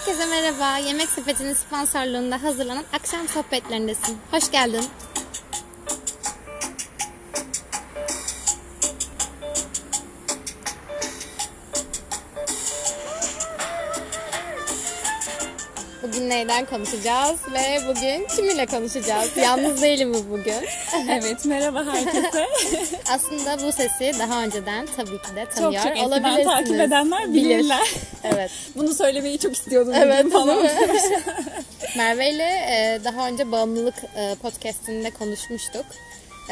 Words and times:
Herkese 0.00 0.26
merhaba. 0.26 0.78
Yemek 0.78 1.08
Sepeti'nin 1.08 1.54
sponsorluğunda 1.54 2.42
hazırlanan 2.42 2.84
akşam 2.92 3.28
sohbetlerindesin. 3.28 4.18
Hoş 4.30 4.50
geldin. 4.50 4.84
Neyden 16.40 16.66
konuşacağız 16.66 17.38
ve 17.52 17.80
bugün 17.88 18.26
kiminle 18.36 18.66
konuşacağız? 18.66 19.36
Yalnız 19.36 19.82
değilim 19.82 20.14
bu 20.14 20.30
bugün. 20.30 20.54
Evet 21.10 21.44
merhaba 21.44 21.84
herkese. 21.84 22.46
Aslında 23.12 23.66
bu 23.66 23.72
sesi 23.72 24.18
daha 24.18 24.42
önceden 24.42 24.88
tabii 24.96 25.22
ki 25.22 25.36
de 25.36 25.44
çok 25.44 25.54
tanıyor 25.54 25.82
çok 25.82 25.92
eskiden 25.92 26.04
olabilirsiniz. 26.06 26.46
takip 26.46 26.80
edenler 26.80 27.32
Bilir. 27.34 27.44
bilirler. 27.58 27.88
Evet. 28.24 28.50
Bunu 28.76 28.94
söylemeyi 28.94 29.38
çok 29.38 29.52
istiyordum 29.56 29.92
Evet, 29.96 30.18
bugün 30.24 30.30
falan. 30.30 30.66
Merve 31.96 32.30
ile 32.30 32.44
e, 32.44 33.00
daha 33.04 33.28
önce 33.28 33.52
bağımlılık 33.52 33.94
e, 34.16 34.34
podcastinde 34.42 35.10
konuşmuştuk. 35.10 35.84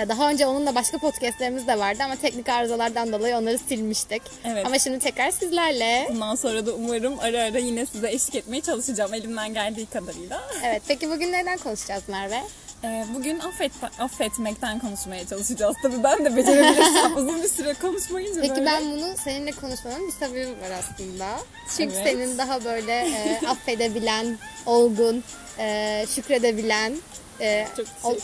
Daha 0.09 0.31
önce 0.31 0.47
onunla 0.47 0.75
başka 0.75 0.99
podcastlerimiz 0.99 1.67
de 1.67 1.79
vardı 1.79 2.03
ama 2.05 2.17
teknik 2.17 2.49
arızalardan 2.49 3.13
dolayı 3.13 3.37
onları 3.37 3.59
silmiştik. 3.59 4.23
Evet. 4.45 4.67
Ama 4.67 4.79
şimdi 4.79 4.99
tekrar 4.99 5.31
sizlerle. 5.31 6.07
Bundan 6.11 6.35
sonra 6.35 6.67
da 6.67 6.73
umarım 6.73 7.19
ara 7.19 7.43
ara 7.43 7.59
yine 7.59 7.87
size 7.87 8.11
eşlik 8.11 8.35
etmeye 8.35 8.61
çalışacağım 8.61 9.15
elimden 9.15 9.55
geldiği 9.55 9.87
kadarıyla. 9.87 10.43
Evet, 10.65 10.83
peki 10.89 11.11
bugün 11.11 11.33
neden 11.33 11.59
konuşacağız 11.59 12.03
Merve? 12.09 12.41
Ee, 12.85 13.05
bugün 13.15 13.39
affet, 13.39 13.73
affetmekten 13.99 14.79
konuşmaya 14.79 15.27
çalışacağız. 15.27 15.77
Tabii 15.83 16.03
ben 16.05 16.25
de 16.25 16.37
becerebilirsem 16.37 17.13
uzun 17.17 17.43
bir 17.43 17.49
süre 17.49 17.75
konuşmayınca 17.75 18.41
Peki 18.41 18.51
böyle. 18.55 18.67
ben 18.67 18.93
bunu 18.93 19.15
seninle 19.25 19.51
konuşmanın 19.53 20.07
bir 20.07 20.13
sebebi 20.13 20.51
var 20.51 20.71
aslında. 20.79 21.27
Çünkü 21.77 21.95
Evet. 21.97 22.07
senin 22.13 22.39
daha 22.39 22.65
böyle 22.65 22.93
e, 22.93 23.47
affedebilen, 23.47 24.39
olgun, 24.67 25.25
e, 25.59 26.07
şükredebilen, 26.15 26.93
e, 27.41 27.67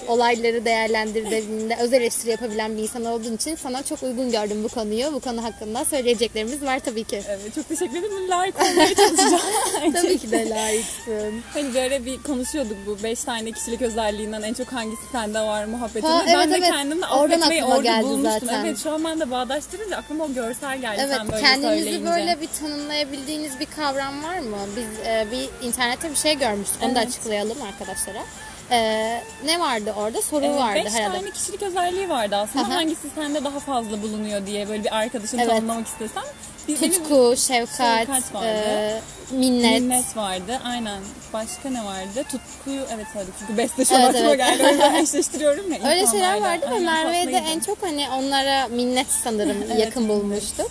olayları 0.08 0.64
değerlendirdiğinde 0.64 1.76
öz 1.80 1.92
eleştiri 1.92 2.30
yapabilen 2.30 2.76
bir 2.76 2.82
insan 2.82 3.04
olduğun 3.04 3.36
için 3.36 3.56
sana 3.56 3.82
çok 3.82 4.02
uygun 4.02 4.30
gördüm 4.30 4.64
bu 4.64 4.68
konuyu. 4.68 5.12
Bu 5.12 5.20
konu 5.20 5.44
hakkında 5.44 5.84
söyleyeceklerimiz 5.84 6.62
var 6.62 6.78
tabii 6.78 7.04
ki. 7.04 7.22
Evet 7.28 7.54
çok 7.54 7.68
teşekkür 7.68 7.98
ederim. 7.98 8.28
Layık 8.30 8.54
olmaya 8.62 8.94
çalışacağım. 8.94 9.92
tabii 9.94 10.18
ki 10.18 10.30
de 10.30 10.48
layıksın. 10.50 11.42
Hani 11.54 11.74
böyle 11.74 12.06
bir 12.06 12.22
konuşuyorduk 12.22 12.76
bu 12.86 13.02
beş 13.02 13.20
tane 13.24 13.52
kişilik 13.52 13.82
özelliğinden 13.82 14.42
en 14.42 14.54
çok 14.54 14.72
hangisi 14.72 15.02
sende 15.12 15.40
var 15.40 15.64
muhabbetinde. 15.64 16.06
Ha, 16.06 16.22
ben 16.26 16.34
evet, 16.34 16.50
de 16.50 16.56
evet. 16.58 16.70
kendimle 16.70 17.06
Oradan 17.06 17.36
affetmeyi 17.40 17.64
orada 17.64 17.82
geldi 17.82 18.04
bulmuştum. 18.04 18.48
zaten. 18.48 18.64
Evet 18.64 18.78
şu 18.82 18.92
an 18.92 19.04
ben 19.04 19.20
de 19.20 19.30
bağdaştırınca 19.30 19.96
aklıma 19.96 20.24
o 20.24 20.32
görsel 20.34 20.78
geldi 20.78 21.00
Evet, 21.04 21.16
sen 21.16 21.28
böyle 21.28 21.42
kendinizi 21.42 21.82
söyleyince. 21.82 22.10
böyle 22.10 22.40
bir 22.40 22.48
tanımlayabildiğiniz 22.60 23.60
bir 23.60 23.66
kavram 23.76 24.22
var 24.22 24.38
mı? 24.38 24.56
Biz 24.76 25.06
e, 25.06 25.26
bir 25.32 25.66
internette 25.66 26.10
bir 26.10 26.16
şey 26.16 26.38
görmüştük. 26.38 26.82
Onu 26.82 26.94
da 26.94 26.98
Evet. 26.98 27.08
açıklayalım 27.08 27.62
arkadaşlara. 27.62 28.22
E, 28.70 29.20
ne 29.44 29.60
vardı 29.60 29.94
orada? 29.96 30.22
Soru 30.22 30.44
Evet, 30.46 30.58
vardı 30.60 30.80
beş 30.84 30.92
herhalde. 30.92 31.18
tane 31.18 31.30
kişilik 31.30 31.62
özelliği 31.62 32.08
vardı 32.08 32.36
aslında. 32.36 32.64
Aha. 32.64 32.74
Hangisi 32.74 33.08
sende 33.14 33.44
daha 33.44 33.60
fazla 33.60 34.02
bulunuyor 34.02 34.46
diye 34.46 34.68
böyle 34.68 34.84
bir 34.84 34.96
arkadaşını 34.96 35.40
Evet. 35.42 35.50
tanımlamak 35.50 35.86
istesem. 35.86 36.22
Bir, 36.68 36.80
benim 36.82 36.92
Tutku, 36.92 37.34
şefkat, 37.36 37.98
Şefkat 37.98 38.34
vardı. 38.34 38.46
e, 38.46 39.00
minnet. 39.30 39.80
minnet 39.82 40.16
vardı. 40.16 40.60
Aynen. 40.64 41.00
Başka 41.32 41.70
ne 41.70 41.84
vardı? 41.84 42.24
Tutkuyu 42.30 42.80
evet 42.94 43.06
söyledik. 43.12 43.34
Çünkü 43.38 43.56
beste 43.56 43.84
şu 43.84 43.94
Evet, 43.94 44.14
evet. 44.18 44.38
geldi. 44.38 44.62
Yüzden 44.72 44.94
eşleştiriyorum 44.94 45.72
ya. 45.72 45.78
Öyle 45.91 46.06
şeyler 46.06 46.41
vardı 46.41 46.66
ve 46.74 46.78
Merve'ye 46.78 47.26
de 47.26 47.36
en 47.53 47.60
çok 47.60 47.82
hani 47.82 48.06
onlara 48.10 48.69
minnet 48.69 49.06
sanırım 49.24 49.56
Evet, 49.70 49.78
yakın 49.80 50.03
minnet. 50.03 50.16
bulmuştuk. 50.22 50.70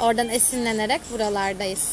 Oradan 0.00 0.28
esinlenerek 0.28 1.00
buralardayız. 1.12 1.88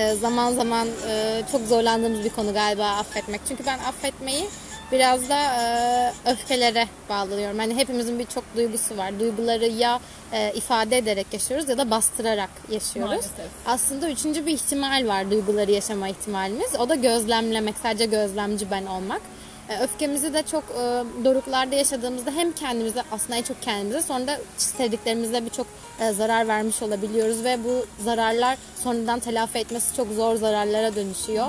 E, 0.00 0.14
zaman 0.14 0.52
zaman 0.52 0.88
e, 1.08 1.42
çok 1.52 1.66
zorlandığımız 1.66 2.24
bir 2.24 2.30
konu 2.30 2.52
galiba 2.52 2.86
affetmek. 2.86 3.40
Çünkü 3.48 3.66
ben 3.66 3.78
affetmeyi 3.78 4.48
biraz 4.92 5.28
da 5.28 5.38
e, 5.38 6.30
öfkelere 6.30 6.88
bağlıyorum. 7.08 7.58
Hani 7.58 7.76
hepimizin 7.76 8.18
birçok 8.18 8.44
duygusu 8.56 8.96
var. 8.96 9.20
Duyguları 9.20 9.66
ya 9.66 10.00
e, 10.32 10.52
ifade 10.54 10.98
ederek 10.98 11.26
yaşıyoruz 11.32 11.68
ya 11.68 11.78
da 11.78 11.90
bastırarak 11.90 12.50
yaşıyoruz. 12.70 13.10
Maalesef. 13.10 13.46
Aslında 13.66 14.10
üçüncü 14.10 14.46
bir 14.46 14.52
ihtimal 14.52 15.06
var 15.06 15.30
duyguları 15.30 15.70
yaşama 15.70 16.08
ihtimalimiz. 16.08 16.74
O 16.78 16.88
da 16.88 16.94
gözlemlemek, 16.94 17.74
sadece 17.82 18.06
gözlemci 18.06 18.70
ben 18.70 18.86
olmak. 18.86 19.20
E, 19.70 19.78
Öfkemizi 19.78 20.34
de 20.34 20.42
çok 20.42 20.64
e, 20.64 21.04
doruklarda 21.24 21.74
yaşadığımızda 21.76 22.30
hem 22.30 22.52
kendimize 22.52 23.02
aslında 23.12 23.36
en 23.36 23.42
çok 23.42 23.62
kendimize 23.62 24.02
sonra 24.02 24.26
da 24.26 24.38
sevdiklerimize 24.56 25.44
birçok 25.44 25.66
e, 26.00 26.12
zarar 26.12 26.48
vermiş 26.48 26.82
olabiliyoruz 26.82 27.44
ve 27.44 27.64
bu 27.64 27.86
zararlar 28.04 28.58
sonradan 28.82 29.20
telafi 29.20 29.58
etmesi 29.58 29.96
çok 29.96 30.12
zor 30.12 30.36
zararlara 30.36 30.94
dönüşüyor. 30.94 31.46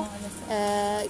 E, 0.49 0.57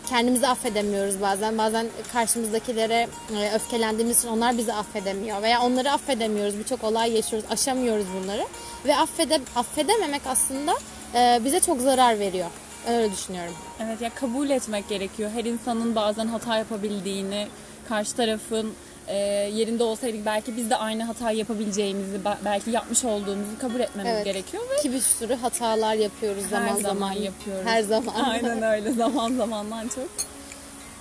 kendimizi 0.10 0.48
affedemiyoruz 0.48 1.22
bazen. 1.22 1.58
Bazen 1.58 1.88
karşımızdakilere 2.14 3.08
e, 3.38 3.56
öfkelendiğimiz 3.56 4.20
için 4.20 4.28
onlar 4.28 4.58
bizi 4.58 4.74
affedemiyor 4.74 5.42
veya 5.42 5.62
onları 5.62 5.92
affedemiyoruz. 5.92 6.60
Birçok 6.60 6.84
olay 6.84 7.16
yaşıyoruz, 7.16 7.50
aşamıyoruz 7.52 8.06
bunları 8.22 8.46
ve 8.86 8.96
affede, 8.98 9.40
affedememek 9.56 10.22
aslında 10.28 10.74
e, 11.16 11.42
bize 11.46 11.60
çok 11.60 11.82
zarar 11.82 12.20
veriyor. 12.20 12.48
Öyle 12.90 13.12
düşünüyorum. 13.12 13.54
Evet 13.84 14.02
ya 14.02 14.10
kabul 14.16 14.50
etmek 14.50 14.90
gerekiyor. 14.90 15.30
Her 15.34 15.46
insanın 15.46 15.96
bazen 15.96 16.28
hata 16.28 16.58
yapabildiğini, 16.58 17.48
karşı 17.90 18.16
tarafın 18.16 18.74
e, 19.08 19.16
yerinde 19.54 19.84
olsaydık 19.84 20.26
belki 20.26 20.58
biz 20.58 20.70
de 20.70 20.76
aynı 20.76 21.04
hatayı 21.04 21.38
yapabileceğimizi, 21.38 22.26
be- 22.26 22.38
belki 22.46 22.70
yapmış 22.72 23.06
olduğumuzu 23.06 23.60
kabul 23.62 23.80
etmemiz 23.80 24.12
Evet. 24.16 24.26
gerekiyor 24.26 24.64
ve 24.72 24.82
Ki 24.82 24.92
bir 24.94 25.00
sürü 25.00 25.36
hatalar 25.36 25.94
yapıyoruz 25.94 26.44
zaman 26.50 26.68
her 26.68 26.74
zaman. 26.76 26.82
zaman 26.94 27.12
yapıyoruz. 27.12 27.66
Her 27.66 27.82
zaman. 27.84 28.14
Aynen 28.24 28.62
öyle 28.62 28.92
zaman 28.92 29.34
zamandan 29.34 29.88
çok. 29.88 30.08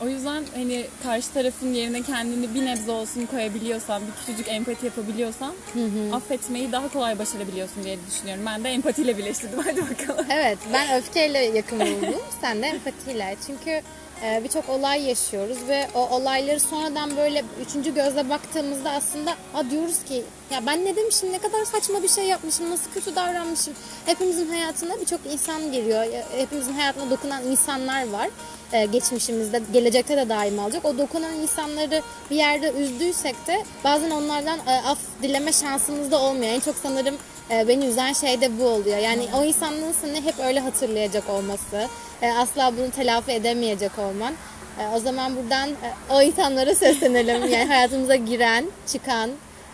O 0.05 0.09
yüzden 0.09 0.45
hani 0.55 0.87
karşı 1.03 1.33
tarafın 1.33 1.75
yerine 1.75 2.03
kendini 2.03 2.55
bir 2.55 2.67
nebze 2.67 2.91
olsun 2.91 3.27
koyabiliyorsan, 3.27 4.03
bir 4.07 4.13
küçücük 4.21 4.49
empati 4.49 4.87
yapabiliyorsan 4.87 5.55
affetmeyi 6.13 6.73
daha 6.73 6.89
kolay 6.93 7.19
başarabiliyorsun 7.19 7.85
diye 7.85 7.99
düşünüyorum. 8.11 8.43
Ben 8.47 8.65
de 8.65 8.69
empatiyle 8.69 9.19
birleştirdim. 9.19 9.59
Hadi 9.65 9.83
bakalım. 9.91 10.27
Evet 10.31 10.59
ben 10.73 10.99
öfkeyle 10.99 11.39
yakın 11.39 11.81
buldum. 11.81 12.21
Sen 12.41 12.63
de 12.63 12.67
empatiyle. 12.67 13.37
Çünkü 13.47 13.83
e, 14.25 14.41
birçok 14.45 14.69
olay 14.69 15.03
yaşıyoruz 15.03 15.59
ve 15.69 15.89
o 15.95 16.09
olayları 16.09 16.61
sonradan 16.61 17.17
böyle 17.17 17.45
üçüncü 17.67 17.95
gözle 17.95 18.29
baktığımızda 18.31 18.91
aslında 18.91 19.35
ha 19.53 19.71
diyoruz 19.71 20.03
ki 20.09 20.23
ya 20.51 20.67
ben 20.67 20.85
ne 20.85 20.97
demişim 20.97 21.33
ne 21.33 21.39
kadar 21.39 21.65
saçma 21.65 22.03
bir 22.03 22.09
şey 22.09 22.25
yapmışım 22.25 22.71
nasıl 22.71 22.91
kötü 22.91 23.17
davranmışım. 23.17 23.75
Hepimizin 24.07 24.49
hayatına 24.49 25.01
birçok 25.01 25.21
insan 25.33 25.73
geliyor. 25.73 26.03
Ya, 26.05 26.25
Hepimizin 26.37 26.73
hayatına 26.73 27.11
dokunan 27.11 27.45
insanlar 27.45 28.09
var. 28.09 28.29
E, 28.73 28.87
geçmişimizde, 28.87 29.63
gelecekte 29.73 30.17
de 30.17 30.29
daima 30.29 30.65
olacak. 30.65 30.85
O 30.85 30.99
dokunan 30.99 31.35
insanları 31.35 32.03
bir 32.31 32.37
yerde 32.37 32.73
üzdüysek 32.73 33.47
de 33.47 33.65
bazen 33.85 34.11
onlardan 34.11 34.59
e, 34.67 34.71
af 34.71 34.99
dileme 35.23 35.53
şansımız 35.53 36.11
da 36.11 36.21
olmuyor. 36.21 36.53
En 36.53 36.61
çok 36.61 36.77
sanırım 36.83 37.15
e, 37.51 37.69
beni 37.69 37.87
üzen 37.87 38.13
şey 38.13 38.41
de 38.41 38.59
bu 38.59 38.65
oluyor. 38.65 38.99
Yani 38.99 39.27
o 39.39 39.45
insanlığın 39.45 39.93
seni 39.93 40.25
hep 40.25 40.35
öyle 40.39 40.61
hatırlayacak 40.61 41.31
olması, 41.31 41.89
e, 42.23 42.31
asla 42.33 42.73
bunu 42.79 42.91
telafi 42.91 43.33
edemeyecek 43.33 43.99
olman. 43.99 44.35
E, 44.79 44.97
o 44.97 45.01
zaman 45.01 45.37
buradan 45.37 45.69
e, 45.69 46.15
o 46.15 46.23
insanlara 46.23 46.75
seslenelim. 46.85 47.49
Yani 47.49 47.65
hayatımıza 47.65 48.17
giren, 48.17 48.67
çıkan, 48.87 49.31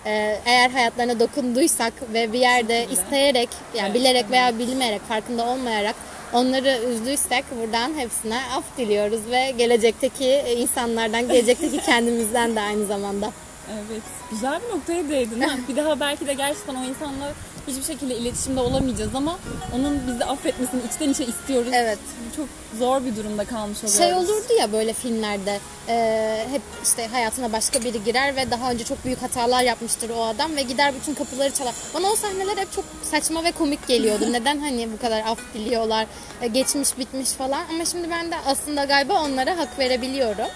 e, 0.07 0.41
eğer 0.47 0.71
hayatlarına 0.71 1.21
dokunduysak 1.21 1.93
ve 2.13 2.33
bir 2.33 2.39
yerde 2.39 2.87
isteyerek, 2.93 3.49
yani 3.75 3.95
bilerek 3.95 4.31
veya 4.31 4.59
bilmeyerek, 4.59 5.03
farkında 5.09 5.47
olmayarak 5.47 5.95
onları 6.33 6.81
üzdüysek 6.91 7.45
buradan 7.61 7.95
hepsine 7.95 8.39
af 8.57 8.65
diliyoruz 8.79 9.21
ve 9.31 9.51
gelecekteki 9.59 10.43
insanlardan, 10.57 11.29
gelecekteki 11.29 11.81
kendimizden 11.87 12.57
de 12.57 12.61
aynı 12.61 12.87
zamanda. 12.87 13.33
Evet. 13.73 14.03
Güzel 14.31 14.61
bir 14.63 14.77
noktaya 14.77 15.09
değdin. 15.09 15.41
ha. 15.41 15.57
bir 15.69 15.77
daha 15.77 16.01
belki 16.01 16.27
de 16.27 16.35
gerçekten 16.35 16.75
o 16.75 16.85
insanla 16.85 17.33
hiçbir 17.69 17.83
şekilde 17.83 18.17
iletişimde 18.17 18.61
olamayacağız 18.61 19.15
ama 19.15 19.39
onun 19.75 20.01
bizi 20.07 20.25
affetmesini 20.25 20.81
içten 20.91 21.11
içe 21.11 21.25
istiyoruz. 21.25 21.71
Evet. 21.75 21.99
Çok 22.37 22.49
zor 22.79 23.05
bir 23.05 23.17
durumda 23.17 23.45
kalmış 23.45 23.79
oluyoruz. 23.79 23.99
Şey 23.99 24.15
olurdu 24.15 24.53
ya 24.61 24.73
böyle 24.73 24.93
filmlerde 24.93 25.59
e, 25.89 26.47
hep 26.51 26.63
işte 26.85 27.07
hayatına 27.07 27.53
başka 27.53 27.85
biri 27.85 28.05
girer 28.05 28.37
ve 28.37 28.51
daha 28.51 28.71
önce 28.71 28.85
çok 28.85 29.05
büyük 29.05 29.23
hatalar 29.23 29.63
yapmıştır 29.63 30.11
o 30.11 30.25
adam 30.25 30.57
ve 30.57 30.63
gider 30.63 30.95
bütün 31.01 31.15
kapıları 31.15 31.51
çalar. 31.51 31.75
Bana 31.95 32.07
o 32.13 32.17
sahneler 32.17 32.57
hep 32.57 32.73
çok 32.73 32.85
saçma 33.03 33.45
ve 33.45 33.53
komik 33.53 33.89
geliyordu. 33.89 34.25
Neden 34.33 34.59
hani 34.59 34.89
bu 34.93 34.99
kadar 34.99 35.23
af 35.27 35.39
diliyorlar, 35.55 36.07
e, 36.43 36.47
geçmiş 36.47 36.99
bitmiş 36.99 37.31
falan 37.31 37.65
ama 37.71 37.85
şimdi 37.85 38.11
ben 38.11 38.31
de 38.31 38.37
aslında 38.47 38.85
galiba 38.85 39.23
onlara 39.25 39.59
hak 39.59 39.79
verebiliyorum. 39.79 40.49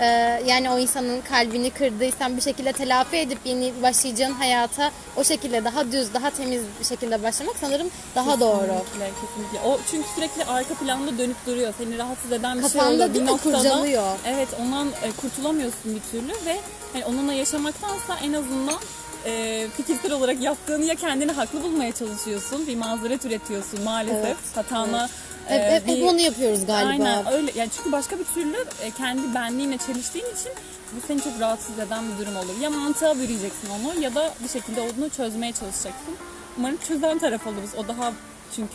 E, 0.00 0.04
yani 0.46 0.70
o 0.70 0.78
insanın 0.78 1.20
kalbini 1.20 1.70
kırdıysan 1.70 2.36
bir 2.36 2.42
şekilde 2.42 2.72
telafi 2.72 3.16
edip 3.16 3.38
yeni 3.44 3.72
başlayacağın 3.82 4.32
hayata 4.32 4.90
o 5.16 5.24
şekilde 5.24 5.64
daha 5.64 5.92
düz, 5.92 6.14
daha 6.14 6.30
temiz 6.30 6.62
bir 6.80 6.84
şekilde 6.84 7.22
başlamak 7.22 7.56
sanırım 7.60 7.88
daha 8.14 8.40
doğru. 8.40 8.60
Kesinlikle, 8.60 9.10
kesinlikle. 9.20 9.60
O 9.68 9.78
çünkü 9.90 10.08
sürekli 10.14 10.44
arka 10.44 10.74
planda 10.74 11.18
dönüp 11.18 11.46
duruyor. 11.46 11.74
Seni 11.78 11.98
rahatsız 11.98 12.32
eden 12.32 12.56
bir 12.58 12.62
şey 12.62 12.72
Kafanda 12.72 12.94
oluyor. 12.94 13.08
değil 13.14 13.14
bir 13.14 13.20
mi? 13.20 13.26
noktada. 13.26 13.56
Kurcalıyor. 13.58 14.18
Evet 14.26 14.48
ondan 14.62 14.88
e, 14.88 15.12
kurtulamıyorsun 15.20 15.94
bir 15.94 16.00
türlü 16.10 16.32
ve 16.46 16.56
hani 16.92 17.04
onunla 17.04 17.32
yaşamaktansa 17.32 18.16
en 18.22 18.32
azından 18.32 18.78
e, 19.26 19.66
fikirsel 19.76 20.12
olarak 20.12 20.42
yaptığını 20.42 20.84
ya 20.84 20.94
kendini 20.94 21.32
haklı 21.32 21.62
bulmaya 21.62 21.92
çalışıyorsun, 21.92 22.66
bir 22.66 22.76
mazeret 22.76 23.24
üretiyorsun 23.24 23.82
maalesef. 23.84 24.24
Evet, 24.26 24.36
Hatana 24.54 25.04
e, 25.04 25.08
Hep, 25.48 25.72
hep, 25.72 25.86
hep 25.88 26.02
onu 26.04 26.20
yapıyoruz 26.20 26.66
galiba. 26.66 26.90
Aynen 26.90 27.32
öyle. 27.32 27.52
Yani 27.54 27.70
çünkü 27.76 27.92
başka 27.92 28.18
bir 28.18 28.24
türlü 28.24 28.56
e, 28.82 28.90
kendi 28.90 29.34
benliğinle 29.34 29.78
çeliştiğin 29.78 30.24
için 30.24 30.52
bu 30.92 31.06
seni 31.06 31.22
çok 31.22 31.40
rahatsız 31.40 31.78
eden 31.78 32.04
bir 32.12 32.18
durum 32.18 32.36
olur. 32.36 32.60
Ya 32.60 32.70
mantığa 32.70 33.14
bürüyeceksin 33.14 33.68
onu 33.70 34.00
ya 34.00 34.14
da 34.14 34.34
bir 34.44 34.48
şekilde 34.48 34.80
onu 34.80 35.10
çözmeye 35.16 35.52
çalışacaksın. 35.52 36.14
Umarım 36.58 36.76
çözen 36.88 37.18
taraf 37.18 37.46
oluruz. 37.46 37.70
O 37.76 37.88
daha 37.88 38.12
çünkü 38.56 38.74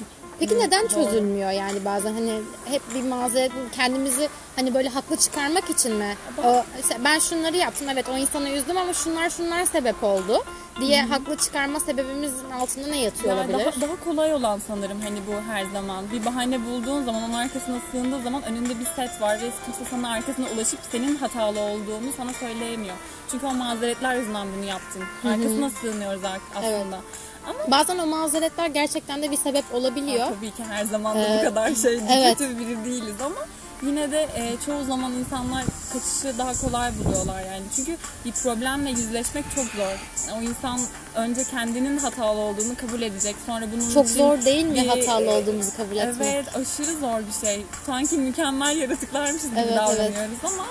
Peki 0.49 0.59
neden 0.59 0.87
çözülmüyor 0.87 1.51
yani 1.51 1.85
bazen 1.85 2.13
hani 2.13 2.41
hep 2.65 2.81
bir 2.95 3.03
mazeret 3.03 3.51
kendimizi 3.75 4.29
hani 4.55 4.73
böyle 4.73 4.89
haklı 4.89 5.15
çıkarmak 5.17 5.69
için 5.69 5.95
mi? 5.95 6.15
O, 6.45 6.63
ben 7.05 7.19
şunları 7.19 7.57
yaptım 7.57 7.87
evet 7.93 8.05
o 8.09 8.17
insanı 8.17 8.49
üzdüm 8.49 8.77
ama 8.77 8.93
şunlar 8.93 9.29
şunlar 9.29 9.65
sebep 9.65 10.03
oldu 10.03 10.43
diye 10.81 11.01
haklı 11.01 11.37
çıkarma 11.37 11.79
sebebimizin 11.79 12.51
altında 12.51 12.87
ne 12.87 12.97
yatıyor 12.97 13.37
Yani 13.37 13.39
olabilir? 13.55 13.71
daha, 13.81 13.81
daha 13.87 14.03
kolay 14.03 14.33
olan 14.33 14.59
sanırım 14.67 15.01
hani 15.01 15.19
bu 15.27 15.51
her 15.53 15.65
zaman. 15.73 16.05
Bir 16.11 16.25
bahane 16.25 16.65
bulduğun 16.65 17.03
zaman 17.03 17.23
onun 17.23 17.33
arkasına 17.33 17.77
sığındığı 17.91 18.21
zaman 18.23 18.43
önünde 18.43 18.79
bir 18.79 18.85
set 18.85 19.21
var 19.21 19.35
ve 19.41 19.49
kimse 19.65 19.85
sana 19.89 20.11
arkasına 20.11 20.45
ulaşıp 20.55 20.79
senin 20.91 21.15
hatalı 21.15 21.59
olduğunu 21.59 22.11
sana 22.17 22.33
söyleyemiyor. 22.33 22.95
Çünkü 23.31 23.45
o 23.45 23.53
mazeretler 23.53 24.15
yüzünden 24.15 24.47
bunu 24.57 24.65
yaptın. 24.65 25.03
Arkasına 25.29 25.69
sığınıyoruz 25.69 26.23
ar- 26.23 26.39
aslında. 26.55 26.99
Ama 27.47 27.71
Bazen 27.71 27.97
o 27.97 28.05
mazeretler 28.05 28.67
gerçekten 28.67 29.21
de 29.23 29.31
bir 29.31 29.37
sebep 29.37 29.65
olabiliyor. 29.73 30.27
tabii 30.27 30.51
ki 30.51 30.63
her 30.69 30.85
zaman 30.85 31.17
da 31.17 31.27
Ee, 31.27 31.39
bu 31.39 31.43
kadar 31.49 31.75
şey 31.75 31.99
evet. 32.11 32.37
kötü 32.37 32.59
biri 32.59 32.85
değiliz 32.85 33.15
ama 33.25 33.35
yine 33.83 34.11
de 34.11 34.21
e, 34.35 34.53
çoğu 34.65 34.83
zaman 34.85 35.11
insanlar 35.13 35.63
kaçışı 35.93 36.37
daha 36.37 36.53
kolay 36.61 36.91
buluyorlar 37.03 37.39
yani. 37.41 37.63
Çünkü 37.75 37.97
bir 38.25 38.31
problemle 38.31 38.89
yüzleşmek 38.89 39.45
çok 39.55 39.65
zor. 39.65 39.99
O 40.37 40.41
insan 40.41 40.79
önce 41.15 41.43
kendinin 41.43 41.97
hatalı 41.97 42.39
olduğunu 42.39 42.75
kabul 42.77 43.01
edecek. 43.01 43.35
Sonra 43.45 43.65
bunun 43.75 43.93
Çok 43.93 44.05
için 44.05 44.17
zor 44.17 44.45
değil 44.45 44.65
mi 44.65 44.75
bir- 44.75 44.87
hatalı 44.87 45.31
olduğumuzu 45.31 45.77
kabul 45.77 45.95
etmek? 45.97 46.27
Evet 46.33 46.45
aşırı 46.55 46.95
zor 46.99 47.19
bir 47.19 47.47
şey. 47.47 47.65
Sanki 47.85 48.17
mükemmel 48.17 48.77
yaratıklarmışız 48.77 49.49
gibi 49.49 49.59
Evet, 49.59 49.67
evet. 49.71 49.77
davranıyoruz 49.77 50.37
ama 50.43 50.65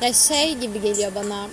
Ya 0.00 0.12
şey 0.12 0.54
gibi 0.54 0.80
geliyor 0.80 1.12
bana 1.14 1.46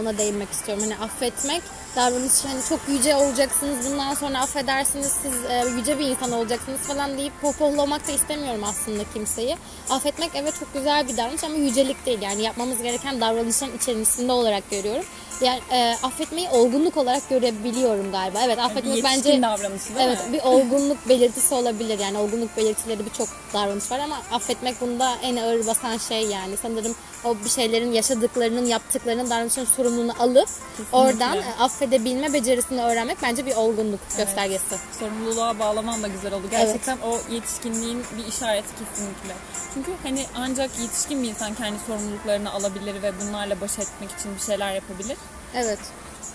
ona 0.00 0.18
değinmek 0.18 0.50
istiyorum. 0.50 0.84
Hani 0.84 0.96
affetmek 1.04 1.62
davranış 1.96 2.32
hani 2.44 2.60
çok 2.68 2.80
yüce 2.88 3.16
olacaksınız 3.16 3.90
bundan 3.90 4.14
sonra 4.14 4.40
affedersiniz 4.40 5.12
siz 5.22 5.32
e, 5.50 5.64
yüce 5.78 5.98
bir 5.98 6.04
insan 6.06 6.32
olacaksınız 6.32 6.80
falan 6.80 7.18
deyip 7.18 7.32
pohpohlamak 7.42 8.08
da 8.08 8.12
istemiyorum 8.12 8.64
aslında 8.64 9.02
kimseyi. 9.14 9.56
Affetmek 9.90 10.30
evet 10.34 10.54
çok 10.60 10.74
güzel 10.74 11.08
bir 11.08 11.16
davranış 11.16 11.44
ama 11.44 11.54
yücelik 11.54 12.06
değil 12.06 12.22
yani 12.22 12.42
yapmamız 12.42 12.82
gereken 12.82 13.20
davranışın 13.20 13.76
içerisinde 13.76 14.32
olarak 14.32 14.70
görüyorum. 14.70 15.04
Yani 15.40 15.60
e, 15.70 15.96
affetmeyi 16.02 16.48
olgunluk 16.48 16.96
olarak 16.96 17.28
görebiliyorum 17.28 18.12
galiba. 18.12 18.38
Evet 18.44 18.58
affetmek 18.58 18.96
yetişkin 18.96 19.24
bence 19.32 19.42
davranışı 19.42 19.94
değil 19.94 20.08
Evet 20.08 20.26
mi? 20.26 20.32
bir 20.32 20.42
olgunluk 20.42 21.08
belirtisi 21.08 21.54
olabilir 21.54 21.98
yani 21.98 22.18
olgunluk 22.18 22.56
belirtileri 22.56 23.06
birçok 23.06 23.28
davranış 23.54 23.90
var 23.90 23.98
ama 23.98 24.16
affetmek 24.32 24.80
bunda 24.80 25.14
en 25.22 25.36
ağır 25.36 25.66
basan 25.66 25.98
şey 25.98 26.22
yani 26.22 26.56
sanırım 26.62 26.94
o 27.24 27.36
bir 27.44 27.50
şeylerin 27.50 27.91
yaşadıklarının 27.92 28.66
yaptıklarının 28.66 29.30
davranışların 29.30 29.68
sorumluluğunu 29.68 30.12
alıp 30.18 30.48
oradan 30.92 31.36
e, 31.38 31.44
affedebilme 31.58 32.32
becerisini 32.32 32.82
öğrenmek 32.82 33.22
bence 33.22 33.46
bir 33.46 33.54
olgunluk 33.54 34.00
göstergesi. 34.16 34.76
sorumluluğa 34.98 35.58
bağlaman 35.58 36.02
da 36.02 36.08
güzel 36.08 36.34
oldu. 36.34 36.46
Gerçekten 36.50 36.98
o 36.98 37.18
yetişkinliğin 37.30 38.04
bir 38.18 38.26
işareti 38.26 38.68
kesinlikle. 38.68 39.34
Çünkü 39.74 39.92
hani 40.02 40.26
ancak 40.34 40.70
yetişkin 40.78 41.22
bir 41.22 41.28
insan 41.28 41.54
kendi 41.54 41.78
sorumluluklarını 41.86 42.52
alabilir 42.52 43.02
ve 43.02 43.12
bunlarla 43.20 43.60
baş 43.60 43.78
etmek 43.78 44.10
için 44.10 44.34
bir 44.34 44.40
şeyler 44.40 44.74
yapabilir. 44.74 45.16
Evet. 45.54 45.78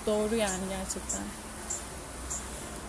Doğru 0.05 0.35
yani 0.35 0.63
gerçekten. 0.69 1.21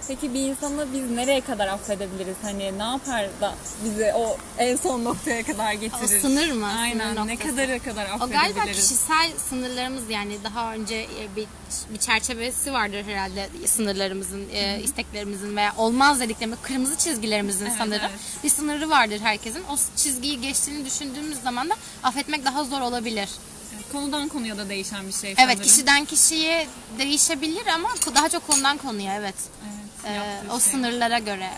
Peki 0.08 0.34
bir 0.34 0.40
insanı 0.40 0.86
biz 0.92 1.10
nereye 1.10 1.40
kadar 1.40 1.68
affedebiliriz? 1.68 2.36
Hani 2.42 2.78
ne 2.78 2.82
yapar 2.82 3.28
da 3.40 3.54
bizi 3.84 4.12
o 4.14 4.36
en 4.58 4.76
son 4.76 5.04
noktaya 5.04 5.42
kadar 5.42 5.72
getirir? 5.72 6.18
O 6.18 6.20
sınır 6.20 6.52
mı? 6.52 6.66
Aynen. 6.80 7.14
Sınır 7.14 7.26
ne 7.26 7.36
kadara 7.36 7.78
kadar 7.78 8.04
O 8.10 8.14
affedebiliriz? 8.14 8.54
galiba 8.54 8.72
kişisel 8.72 9.30
sınırlarımız 9.48 10.10
yani 10.10 10.38
daha 10.44 10.72
önce 10.74 10.94
e, 10.96 11.36
bir, 11.36 11.46
bir 11.92 11.98
çerçevesi 11.98 12.72
vardır 12.72 13.04
herhalde 13.04 13.48
sınırlarımızın, 13.66 14.48
e, 14.52 14.80
isteklerimizin 14.82 15.56
veya 15.56 15.74
olmaz 15.76 16.20
dediklerimiz, 16.20 16.58
kırmızı 16.62 16.96
çizgilerimizin 16.96 17.66
Evet, 17.66 17.74
sanırım. 17.78 18.10
evet. 18.10 18.44
Bir 18.44 18.48
sınırı 18.50 18.90
vardır 18.90 19.20
herkesin. 19.20 19.62
O 19.72 19.76
çizgiyi 19.96 20.40
geçtiğini 20.40 20.84
düşündüğümüz 20.86 21.38
zaman 21.42 21.70
da 21.70 21.74
affetmek 22.02 22.44
daha 22.44 22.64
zor 22.64 22.80
olabilir. 22.80 23.28
Konudan 23.92 24.28
konuya 24.28 24.58
da 24.58 24.68
değişen 24.68 25.06
bir 25.08 25.12
şey 25.12 25.30
Evet, 25.30 25.38
sanırım. 25.38 25.62
kişiden 25.62 26.04
kişiye 26.04 26.66
değişebilir 26.98 27.66
ama 27.66 27.88
daha 28.14 28.28
çok 28.28 28.46
konudan 28.46 28.76
konuya 28.78 29.14
evet. 29.16 29.34
Evet, 29.62 29.87
Yaptığı 30.04 30.54
o 30.54 30.60
şey. 30.60 30.72
sınırlara 30.72 31.18
göre. 31.18 31.50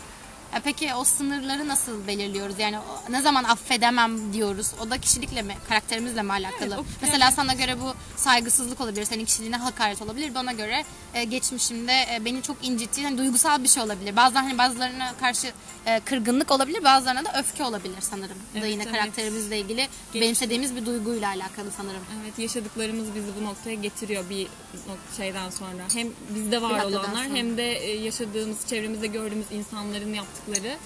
E 0.57 0.61
peki 0.65 0.95
o 0.95 1.05
sınırları 1.05 1.69
nasıl 1.69 2.07
belirliyoruz? 2.07 2.59
Yani 2.59 2.79
o- 2.79 3.13
ne 3.13 3.23
zaman 3.23 3.45
affedemem 3.45 4.33
diyoruz? 4.33 4.71
O 4.81 4.91
da 4.91 4.99
kişilikle 4.99 5.43
mi, 5.43 5.57
karakterimizle 5.69 6.23
mi 6.23 6.33
alakalı? 6.33 6.79
O- 6.81 6.85
Mesela 7.03 7.31
sana 7.31 7.55
göre 7.55 7.81
bu 7.81 7.95
saygısızlık 8.17 8.81
olabilir, 8.81 9.05
senin 9.05 9.25
kişiliğine 9.25 9.57
hakaret 9.57 10.03
olabilir. 10.03 10.35
Bana 10.35 10.53
göre 10.53 10.85
e, 11.15 11.25
geçmişimde 11.25 11.93
e, 12.15 12.25
beni 12.25 12.43
çok 12.43 12.57
incittiği 12.63 13.05
hani 13.05 13.19
duygusal 13.19 13.63
bir 13.63 13.69
şey 13.69 13.83
olabilir. 13.83 14.17
Bazen 14.17 14.43
hani 14.43 14.59
bazılarına 14.59 15.13
karşı 15.21 15.53
e, 15.87 16.01
kırgınlık 16.05 16.51
olabilir, 16.51 16.85
bazılarına 16.85 17.25
da 17.25 17.39
öfke 17.39 17.65
olabilir 17.65 18.01
sanırım. 18.01 18.37
Bu 18.51 18.55
da 18.55 18.59
Evet, 18.61 18.71
yine 18.73 18.83
evet. 18.83 18.93
karakterimizle 18.93 19.59
ilgili 19.59 19.89
benimsediğimiz 20.15 20.77
bir 20.77 20.87
duyguyla 20.87 21.29
alakalı 21.29 21.71
sanırım. 21.77 22.03
Evet 22.23 22.39
yaşadıklarımız 22.39 23.15
bizi 23.15 23.29
bu 23.41 23.45
noktaya 23.45 23.75
getiriyor 23.75 24.31
bir 24.31 24.47
nok- 24.47 25.17
şeyden 25.17 25.51
sonra. 25.51 25.83
Hem 25.95 26.09
bizde 26.35 26.63
var 26.63 26.71
noktadan 26.71 26.93
olanlar 26.93 27.25
sonra. 27.25 27.37
hem 27.39 27.57
de 27.57 27.73
e, 27.73 27.97
yaşadığımız, 28.05 28.57
çevremizde 28.67 29.07
gördüğümüz 29.07 29.47
insanların 29.53 30.15
yaptıkları 30.49 30.77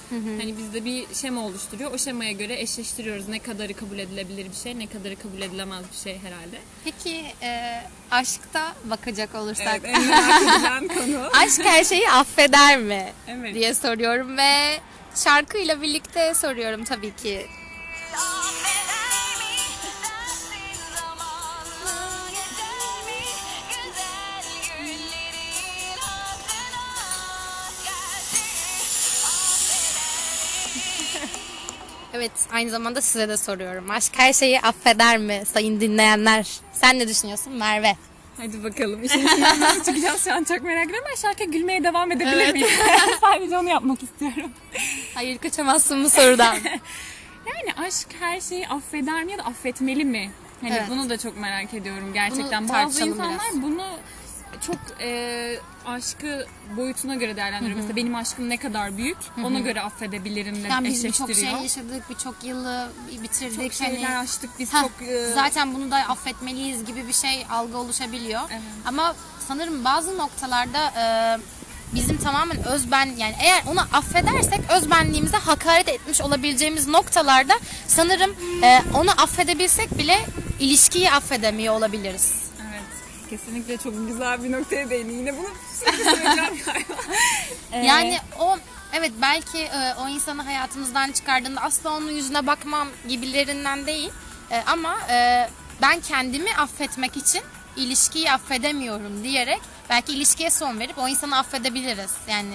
hani 0.40 0.58
bizde 0.58 0.84
bir 0.84 1.14
şema 1.14 1.40
oluşturuyor. 1.46 1.92
O 1.92 1.98
şemaya 1.98 2.32
göre 2.32 2.60
eşleştiriyoruz 2.60 3.28
ne 3.28 3.38
kadarı 3.38 3.74
kabul 3.74 3.98
edilebilir 3.98 4.46
bir 4.50 4.56
şey, 4.56 4.78
ne 4.78 4.86
kadarı 4.86 5.16
kabul 5.16 5.42
edilemez 5.42 5.84
bir 5.92 5.96
şey 5.96 6.18
herhalde. 6.18 6.58
Peki 6.84 7.22
e, 7.42 7.80
aşkta 8.10 8.72
bakacak 8.84 9.34
olursak 9.34 9.80
Evet, 9.84 9.96
en 9.96 10.04
merak 10.06 10.88
konu. 10.98 11.28
aşk 11.44 11.64
her 11.64 11.84
şeyi 11.84 12.10
affeder 12.10 12.78
mi? 12.78 13.12
Evet. 13.28 13.54
diye 13.54 13.74
soruyorum 13.74 14.36
ve 14.36 14.80
şarkıyla 15.24 15.82
birlikte 15.82 16.34
soruyorum 16.34 16.84
tabii 16.84 17.16
ki. 17.16 17.46
Evet 32.24 32.46
aynı 32.52 32.70
zamanda 32.70 33.00
size 33.00 33.28
de 33.28 33.36
soruyorum. 33.36 33.90
Aşk 33.90 34.12
her 34.16 34.32
şeyi 34.32 34.60
affeder 34.60 35.18
mi 35.18 35.42
sayın 35.52 35.80
dinleyenler? 35.80 36.48
Sen 36.72 36.98
ne 36.98 37.08
düşünüyorsun 37.08 37.52
Merve? 37.52 37.96
Hadi 38.36 38.64
bakalım. 38.64 39.04
İşin 39.04 39.26
içinden 39.26 39.60
nasıl 39.60 39.84
çıkacağız 39.84 40.24
şu 40.24 40.32
an 40.34 40.44
çok 40.44 40.62
merak 40.62 40.84
ediyorum. 40.84 41.06
Ben 41.10 41.16
şarkıya 41.16 41.48
gülmeye 41.48 41.84
devam 41.84 42.12
edebilir 42.12 42.52
miyim? 42.52 42.68
Sadece 43.20 43.58
onu 43.58 43.68
yapmak 43.68 44.02
istiyorum. 44.02 44.50
Hayır 45.14 45.38
kaçamazsın 45.38 46.04
bu 46.04 46.10
sorudan. 46.10 46.56
Yani 47.46 47.88
aşk 47.88 48.08
her 48.20 48.40
şeyi 48.40 48.68
affeder 48.68 49.24
mi 49.24 49.32
ya 49.32 49.38
da 49.38 49.42
affetmeli 49.42 50.04
mi? 50.04 50.30
Hani 50.60 50.72
Evet. 50.72 50.82
bunu 50.90 51.10
da 51.10 51.18
çok 51.18 51.36
merak 51.36 51.74
ediyorum 51.74 52.12
gerçekten. 52.14 52.62
Bazı 52.62 52.72
tartışalım 52.72 53.12
insanlar 53.12 53.38
biraz. 53.52 53.62
bunu 53.62 53.82
çok 54.66 54.76
e, 55.00 55.58
aşkı 55.86 56.46
boyutuna 56.76 57.14
göre 57.14 57.36
değerlendiriyor. 57.36 57.76
Mesela 57.76 57.96
benim 57.96 58.14
aşkım 58.14 58.48
ne 58.48 58.56
kadar 58.56 58.96
büyük 58.96 59.16
ona 59.44 59.60
göre 59.60 59.80
affedebilirim 59.80 60.64
de 60.64 60.68
yani 60.68 60.88
biz 60.88 61.04
birçok 61.04 61.34
şey 61.34 61.44
yaşadık, 61.44 62.10
birçok 62.10 62.44
yılı 62.44 62.88
bitirdik. 63.22 63.62
Çok 63.62 63.72
şeyler 63.72 64.02
hani- 64.02 64.18
açtık 64.18 64.50
biz 64.58 64.74
Heh, 64.74 64.82
çok 64.82 65.08
e, 65.08 65.26
zaten 65.34 65.74
bunu 65.74 65.90
da 65.90 65.96
affetmeliyiz 65.96 66.84
gibi 66.84 67.08
bir 67.08 67.12
şey 67.12 67.46
algı 67.50 67.78
oluşabiliyor. 67.78 68.40
Evet. 68.50 68.62
Ama 68.86 69.16
sanırım 69.48 69.84
bazı 69.84 70.18
noktalarda 70.18 70.92
e, 70.98 71.04
bizim 71.94 72.18
tamamen 72.18 72.64
özben 72.64 73.06
yani 73.16 73.34
eğer 73.42 73.62
onu 73.66 73.80
affedersek 73.80 74.60
özbenliğimize 74.70 75.36
hakaret 75.36 75.88
etmiş 75.88 76.20
olabileceğimiz 76.20 76.88
noktalarda 76.88 77.54
sanırım 77.86 78.36
e, 78.62 78.82
onu 78.94 79.10
affedebilsek 79.10 79.98
bile 79.98 80.26
ilişkiyi 80.60 81.10
affedemiyor 81.10 81.74
olabiliriz. 81.74 82.43
Kesinlikle 83.36 83.76
çok 83.76 84.08
güzel 84.08 84.44
bir 84.44 84.52
noktaya 84.52 84.90
değindi. 84.90 85.12
Yine 85.12 85.38
bunu 85.38 85.48
sürekli 85.74 86.04
söyleyeceğim 86.04 86.62
galiba. 86.66 86.94
Yani 87.86 88.18
o 88.38 88.58
evet 88.92 89.12
belki 89.22 89.58
e, 89.58 89.94
o 90.04 90.08
insanı 90.08 90.42
hayatımızdan 90.42 91.12
çıkardığında 91.12 91.60
asla 91.60 91.90
onun 91.90 92.10
yüzüne 92.10 92.46
bakmam 92.46 92.88
gibilerinden 93.08 93.86
değil. 93.86 94.10
E, 94.50 94.62
ama 94.66 94.98
e, 95.10 95.48
ben 95.82 96.00
kendimi 96.00 96.56
affetmek 96.56 97.16
için 97.16 97.42
ilişkiyi 97.76 98.32
affedemiyorum 98.32 99.24
diyerek 99.24 99.60
belki 99.90 100.12
ilişkiye 100.12 100.50
son 100.50 100.80
verip 100.80 100.98
o 100.98 101.08
insanı 101.08 101.38
affedebiliriz. 101.38 102.12
Yani 102.28 102.54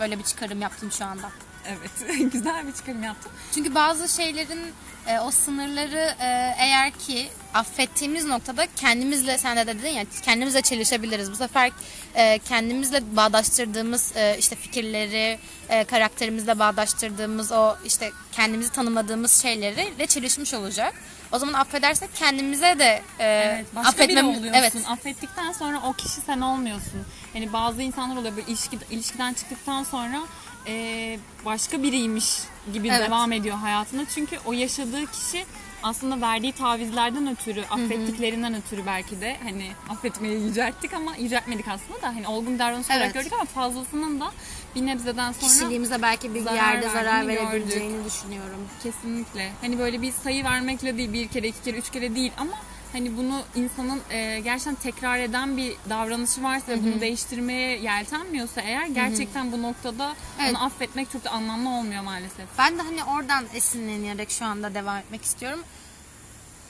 böyle 0.00 0.18
bir 0.18 0.24
çıkarım 0.24 0.60
yaptın 0.60 0.90
şu 0.90 1.04
anda. 1.04 1.30
Evet 1.68 1.90
güzel 2.32 2.66
bir 2.66 2.72
çıkarım 2.72 3.02
yaptım. 3.02 3.32
Çünkü 3.54 3.74
bazı 3.74 4.08
şeylerin 4.16 4.60
e, 5.06 5.18
o 5.20 5.30
sınırları 5.30 6.14
e, 6.20 6.54
eğer 6.58 6.90
ki 6.92 7.28
affettiğimiz 7.54 8.24
noktada 8.24 8.66
kendimizle 8.76 9.38
sen 9.38 9.56
de 9.56 9.66
dedin 9.66 9.88
ya 9.88 10.04
kendimizle 10.22 10.62
çelişebiliriz. 10.62 11.30
Bu 11.32 11.36
sefer 11.36 11.70
e, 12.14 12.38
kendimizle 12.38 13.16
bağdaştırdığımız 13.16 14.12
e, 14.16 14.36
işte 14.38 14.56
fikirleri, 14.56 15.38
e, 15.68 15.84
karakterimizle 15.84 16.58
bağdaştırdığımız 16.58 17.52
o 17.52 17.76
işte 17.84 18.10
kendimizi 18.32 18.72
tanımladığımız 18.72 19.42
şeyleri 19.42 19.98
de 19.98 20.06
çelişmiş 20.06 20.54
olacak. 20.54 20.94
O 21.32 21.38
zaman 21.38 21.52
affedersek 21.52 22.14
kendimize 22.14 22.78
de 22.78 23.02
e, 23.18 23.24
Evet, 23.24 23.66
başka 23.74 24.08
biri 24.08 24.12
affetmem- 24.18 24.24
oluyorsun. 24.38 24.52
Evet. 24.54 24.72
Affettikten 24.88 25.52
sonra 25.52 25.80
o 25.86 25.92
kişi 25.92 26.20
sen 26.26 26.40
olmuyorsun. 26.40 27.04
Yani 27.34 27.52
bazı 27.52 27.82
insanlar 27.82 28.16
oluyor 28.16 28.36
böyle 28.36 28.46
ilişki, 28.50 28.78
ilişkiden 28.90 29.34
çıktıktan 29.34 29.84
sonra 29.84 30.20
e, 30.68 31.18
başka 31.44 31.82
biriymiş 31.82 32.38
gibi 32.72 32.88
Evet. 32.88 33.06
devam 33.08 33.32
ediyor 33.32 33.56
hayatında. 33.56 34.02
Çünkü 34.14 34.38
o 34.46 34.52
yaşadığı 34.52 35.06
kişi 35.06 35.44
aslında 35.82 36.20
verdiği 36.20 36.52
tavizlerden 36.52 37.30
ötürü, 37.32 37.62
affettiklerinden 37.70 38.54
ötürü 38.54 38.86
belki 38.86 39.20
de 39.20 39.36
hani 39.42 39.70
affetmeyi 39.88 40.42
yücelttik 40.42 40.94
ama 40.94 41.16
yüceltmedik 41.16 41.68
aslında 41.68 42.02
da 42.02 42.06
hani 42.08 42.28
olgun 42.28 42.58
davranış 42.58 42.86
olarak 42.90 43.02
Evet. 43.04 43.14
gördük 43.14 43.32
ama 43.32 43.44
fazlasının 43.44 44.20
da 44.20 44.30
bir 44.74 44.86
nebzeden 44.86 45.32
sonra 45.32 45.52
Kişiliğimize 45.52 46.02
belki 46.02 46.34
bir 46.34 46.40
zarar 46.40 46.54
yerde 46.56 46.88
zarar 46.88 47.04
verdiğini 47.04 47.34
gördük. 47.34 47.52
verebileceğini 47.52 48.04
düşünüyorum. 48.04 48.60
Kesinlikle. 48.82 49.52
Hani 49.60 49.78
böyle 49.78 50.02
bir 50.02 50.12
sayı 50.12 50.44
vermekle 50.44 50.96
değil, 50.98 51.12
bir 51.12 51.28
kere, 51.28 51.48
iki 51.48 51.62
kere, 51.62 51.76
üç 51.76 51.90
kere 51.90 52.14
değil 52.14 52.32
ama 52.38 52.52
hani 52.92 53.16
bunu 53.16 53.42
insanın 53.54 54.00
e, 54.10 54.40
gerçekten 54.40 54.74
tekrar 54.74 55.18
eden 55.18 55.56
bir 55.56 55.76
davranışı 55.90 56.42
varsa 56.42 56.72
ve 56.72 56.84
bunu 56.84 57.00
değiştirmeye 57.00 57.78
yeltenmiyorsa 57.78 58.60
eğer 58.60 58.86
gerçekten 58.86 59.52
bu 59.52 59.62
noktada 59.62 60.14
Evet. 60.40 60.50
onu 60.50 60.64
affetmek 60.64 61.10
çok 61.12 61.24
da 61.24 61.30
anlamlı 61.30 61.68
olmuyor 61.70 62.02
maalesef. 62.02 62.46
Ben 62.58 62.78
de 62.78 62.82
hani 62.82 63.04
oradan 63.04 63.44
esinlenerek 63.54 64.30
şu 64.30 64.44
anda 64.44 64.74
devam 64.74 64.96
etmek 64.96 65.24
istiyorum. 65.24 65.64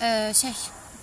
Ee, 0.02 0.32
şey 0.34 0.52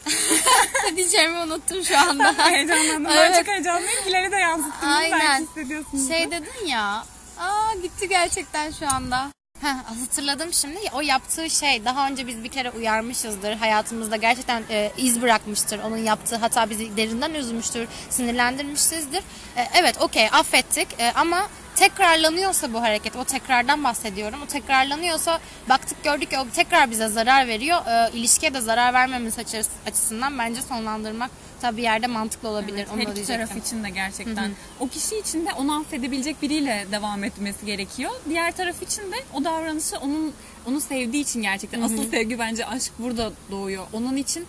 diyeceğimi 0.95 1.37
unuttum 1.37 1.83
şu 1.83 1.97
anda. 1.99 2.33
Heyecanlandım. 2.49 3.05
Evet. 3.11 3.31
Ben 3.33 3.39
çok 3.39 3.47
heyecanlıyım. 3.47 4.05
Hilal'i 4.05 4.31
de 4.31 4.35
yansıttınız. 4.35 4.95
Aynen. 4.95 5.19
Belki 5.19 5.43
hissediyorsunuz. 5.43 6.07
Şey 6.07 6.31
dedin 6.31 6.65
ya. 6.67 7.05
Aa 7.39 7.73
gitti 7.81 8.09
gerçekten 8.09 8.71
şu 8.71 8.87
anda. 8.87 9.27
Heh, 9.65 9.99
hatırladım 10.01 10.53
şimdi. 10.53 10.77
O 10.93 11.01
yaptığı 11.01 11.49
şey 11.49 11.85
daha 11.85 12.07
önce 12.07 12.27
biz 12.27 12.43
bir 12.43 12.49
kere 12.49 12.71
uyarmışızdır. 12.71 13.53
Hayatımızda 13.53 14.15
gerçekten 14.15 14.63
e, 14.69 14.91
iz 14.97 15.21
bırakmıştır. 15.21 15.79
Onun 15.79 15.97
yaptığı 15.97 16.35
hata 16.35 16.69
bizi 16.69 16.97
derinden 16.97 17.33
üzmüştür. 17.33 17.87
Sinirlendirmişizdir. 18.09 19.23
E, 19.57 19.67
evet 19.75 20.01
okey 20.01 20.27
affettik 20.31 20.87
E, 20.99 21.11
ama 21.15 21.47
tekrarlanıyorsa 21.75 22.73
bu 22.73 22.81
hareket, 22.81 23.15
o 23.15 23.23
tekrardan 23.23 23.83
bahsediyorum. 23.83 24.39
O 24.43 24.45
tekrarlanıyorsa 24.45 25.39
baktık 25.69 26.03
gördük 26.03 26.31
ki 26.31 26.39
o 26.39 26.49
tekrar 26.49 26.91
bize 26.91 27.07
zarar 27.07 27.47
veriyor. 27.47 27.85
E, 27.85 28.11
ilişkiye 28.17 28.53
de 28.53 28.61
zarar 28.61 28.93
vermemiz 28.93 29.39
açı- 29.39 29.61
açısından 29.87 30.39
bence 30.39 30.61
sonlandırmak 30.61 31.31
tabii 31.61 31.81
yerde 31.81 32.07
mantıklı 32.07 32.49
olabilir. 32.49 32.77
Evet, 32.77 32.89
Onu 32.93 32.99
her 33.01 33.07
iki 33.07 33.25
taraf 33.25 33.57
için 33.57 33.83
de 33.83 33.89
gerçekten. 33.89 34.51
O 34.79 34.87
kişi 34.87 35.19
için 35.19 35.45
de 35.45 35.53
onu 35.53 35.79
affedebilecek 35.79 36.41
biriyle 36.41 36.87
devam 36.91 37.23
etmesi 37.23 37.65
gerekiyor. 37.65 38.11
Diğer 38.29 38.51
taraf 38.55 38.81
için 38.81 39.01
de 39.11 39.15
o 39.33 39.43
davranışı 39.43 39.97
onun 39.97 40.33
onu 40.67 40.81
sevdiği 40.81 41.23
için 41.23 41.41
gerçekten. 41.41 41.81
Asıl 41.81 42.11
sevgi 42.11 42.39
bence 42.39 42.65
aşk 42.65 42.91
burada 42.99 43.31
doğuyor. 43.51 43.87
Onun 43.93 44.15
için 44.17 44.45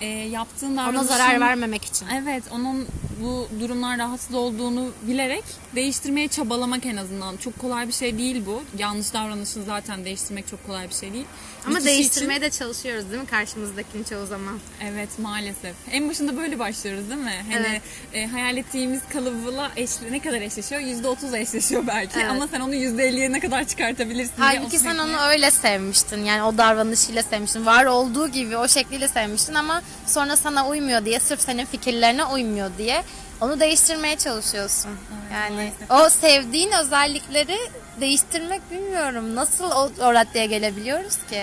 e, 0.00 0.06
yaptığın 0.06 0.72
Ona 0.72 0.86
davranışın... 0.86 1.06
zarar 1.06 1.40
vermemek 1.40 1.84
için. 1.84 2.06
Evet, 2.22 2.42
onun 2.52 2.86
bu 3.22 3.48
durumlar 3.60 3.98
rahatsız 3.98 4.34
olduğunu 4.34 4.90
bilerek 5.02 5.44
değiştirmeye 5.74 6.28
çabalamak 6.28 6.86
en 6.86 6.96
azından. 6.96 7.36
Çok 7.36 7.58
kolay 7.58 7.88
bir 7.88 7.92
şey 7.92 8.18
değil 8.18 8.42
bu. 8.46 8.62
Yanlış 8.78 9.12
davranışını 9.12 9.64
zaten 9.64 10.04
değiştirmek 10.04 10.48
çok 10.48 10.66
kolay 10.66 10.88
bir 10.88 10.94
şey 10.94 11.12
değil. 11.12 11.26
Ama 11.66 11.84
değiştirmeye 11.84 12.40
de 12.40 12.50
çalışıyoruz 12.50 13.10
değil 13.10 13.22
mi 13.22 13.28
karşımızdakini 13.28 14.04
çoğu 14.04 14.26
zaman? 14.26 14.58
Evet 14.84 15.18
maalesef. 15.18 15.74
En 15.90 16.08
başında 16.08 16.36
böyle 16.36 16.58
başlıyoruz 16.58 17.10
değil 17.10 17.20
mi? 17.20 17.44
Hani 17.52 17.66
Evet. 17.70 17.82
e, 18.14 18.26
hayal 18.26 18.56
ettiğimiz 18.56 19.00
kalıbıyla 19.12 19.70
eşli, 19.76 20.12
ne 20.12 20.20
kadar 20.20 20.40
eşleşiyor? 20.40 20.80
%30 20.80 21.38
eşleşiyor 21.38 21.86
belki 21.86 22.18
Evet. 22.20 22.30
ama 22.30 22.48
sen 22.48 22.60
onu 22.60 22.74
%50'ye 22.74 23.32
ne 23.32 23.40
kadar 23.40 23.64
çıkartabilirsin 23.64 24.36
diye 24.36 24.46
Halbuki 24.46 24.76
o 24.76 24.80
sen 24.80 24.98
onu 24.98 25.16
öyle 25.20 25.50
sevmiştin. 25.50 26.24
Yani 26.24 26.42
o 26.42 26.58
davranışıyla 26.58 27.22
sevmiştin. 27.22 27.66
Var 27.66 27.84
olduğu 27.84 28.28
gibi 28.28 28.56
o 28.56 28.68
şekliyle 28.68 29.08
sevmiştin 29.08 29.54
ama 29.54 29.82
sonra 30.06 30.36
sana 30.36 30.68
uymuyor 30.68 31.04
diye 31.04 31.20
sırf 31.20 31.40
senin 31.40 31.64
fikirlerine 31.64 32.24
uymuyor 32.24 32.70
diye 32.78 33.02
onu 33.40 33.60
değiştirmeye 33.60 34.16
çalışıyorsun. 34.16 34.90
yani 35.32 35.54
maalesef. 35.54 35.90
o 35.90 36.08
sevdiğin 36.08 36.72
özellikleri 36.72 37.58
değiştirmek 38.00 38.70
bilmiyorum. 38.70 39.34
Nasıl 39.34 39.64
o, 39.64 39.90
o 40.00 40.14
raddeye 40.14 40.46
gelebiliyoruz 40.46 41.16
ki? 41.30 41.42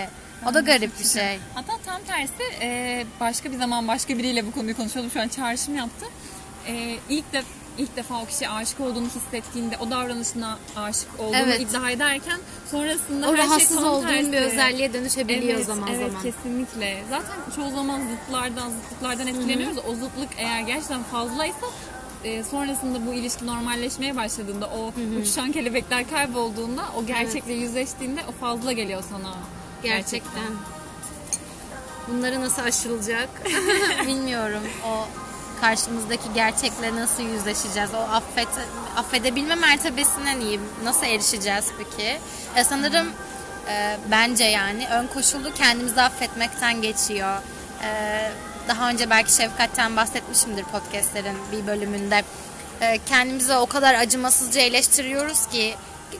O 0.50 0.54
da 0.54 0.60
garip 0.60 1.00
bir 1.00 1.06
şey. 1.06 1.40
Hatta 1.54 1.74
tam 1.86 2.02
tersi 2.04 3.06
başka 3.20 3.52
bir 3.52 3.58
zaman 3.58 3.88
başka 3.88 4.18
biriyle 4.18 4.48
bu 4.48 4.52
konuyu 4.52 4.78
konuşuyordum. 4.78 5.12
Şu 5.12 5.22
an 5.22 5.28
çağrışım 5.28 5.76
yaptı. 5.76 6.06
İlk 7.10 7.34
de 7.34 7.44
ilk 7.78 7.96
defa 7.96 8.22
o 8.22 8.26
kişiye 8.26 8.50
aşık 8.50 8.80
olduğunu 8.80 9.08
hissettiğinde 9.08 9.78
o 9.78 9.90
davranışına 9.90 10.58
aşık 10.76 11.20
olduğunu 11.20 11.36
Evet. 11.38 11.62
iddia 11.62 11.90
ederken 11.92 12.40
sonrasında 12.72 13.30
O 13.30 13.32
her 13.32 13.38
şey 13.38 13.46
rahatsız 13.48 13.76
tam 13.78 13.86
olduğun 13.86 14.08
tersi. 14.08 14.32
bir 14.32 14.38
özelliğe 14.42 14.94
dönüşebiliyor 14.94 15.56
Evet, 15.56 15.66
zaman 15.66 15.90
evet, 15.92 16.08
zaman. 16.12 16.24
kesinlikle. 16.24 17.04
Zaten 17.10 17.36
çoğu 17.56 17.72
zaman 17.76 18.02
zıtlardan, 18.08 18.70
zıtlıklardan 18.70 19.28
etkileniyoruz. 19.28 19.78
O 19.78 19.94
zıtlık 19.96 20.30
eğer 20.38 20.60
gerçekten 20.62 21.04
fazlaysa 21.04 21.66
e, 22.24 22.44
sonrasında 22.44 23.06
bu 23.08 23.14
ilişki 23.14 23.46
normalleşmeye 23.48 24.16
başladığında 24.16 24.68
o 24.70 24.92
uçuşan 25.22 25.52
kelebekler 25.52 26.10
kaybolduğunda 26.10 26.82
o 26.98 27.06
gerçekle 27.06 27.54
yüzleştiğinde 27.54 28.22
o 28.30 28.32
fazla 28.32 28.72
geliyor 28.72 29.04
sana. 29.10 29.34
Gerçekten. 29.84 30.52
Bunları 32.08 32.42
nasıl 32.42 32.62
aşılacak 32.62 33.30
bilmiyorum. 34.08 34.64
O 34.88 35.08
karşımızdaki 35.64 36.34
gerçekle 36.34 36.96
nasıl 36.96 37.24
yüzleşeceğiz? 37.24 37.90
O 37.94 37.98
affet, 37.98 38.48
affedebilme 38.98 39.56
mertebesine 39.56 40.40
niye, 40.40 40.60
nasıl 40.84 41.06
erişeceğiz 41.06 41.66
peki? 41.78 42.20
E, 42.56 42.64
sanırım 42.64 43.08
e, 43.70 43.98
bence 44.12 44.44
yani 44.44 44.88
ön 44.88 45.08
koşulu 45.08 45.54
kendimizi 45.54 46.02
affetmekten 46.02 46.82
geçiyor. 46.82 47.38
E, 47.84 47.90
daha 48.68 48.90
önce 48.90 49.10
belki 49.10 49.34
şefkatten 49.34 49.96
bahsetmişimdir 49.96 50.64
podcastlerin 50.64 51.38
bir 51.52 51.68
bölümünde. 51.68 52.24
E, 52.82 53.00
kendimizi 53.06 53.54
o 53.54 53.66
kadar 53.66 53.96
acımasızca 53.96 54.62
eleştiriyoruz 54.62 55.48
ki 55.48 55.76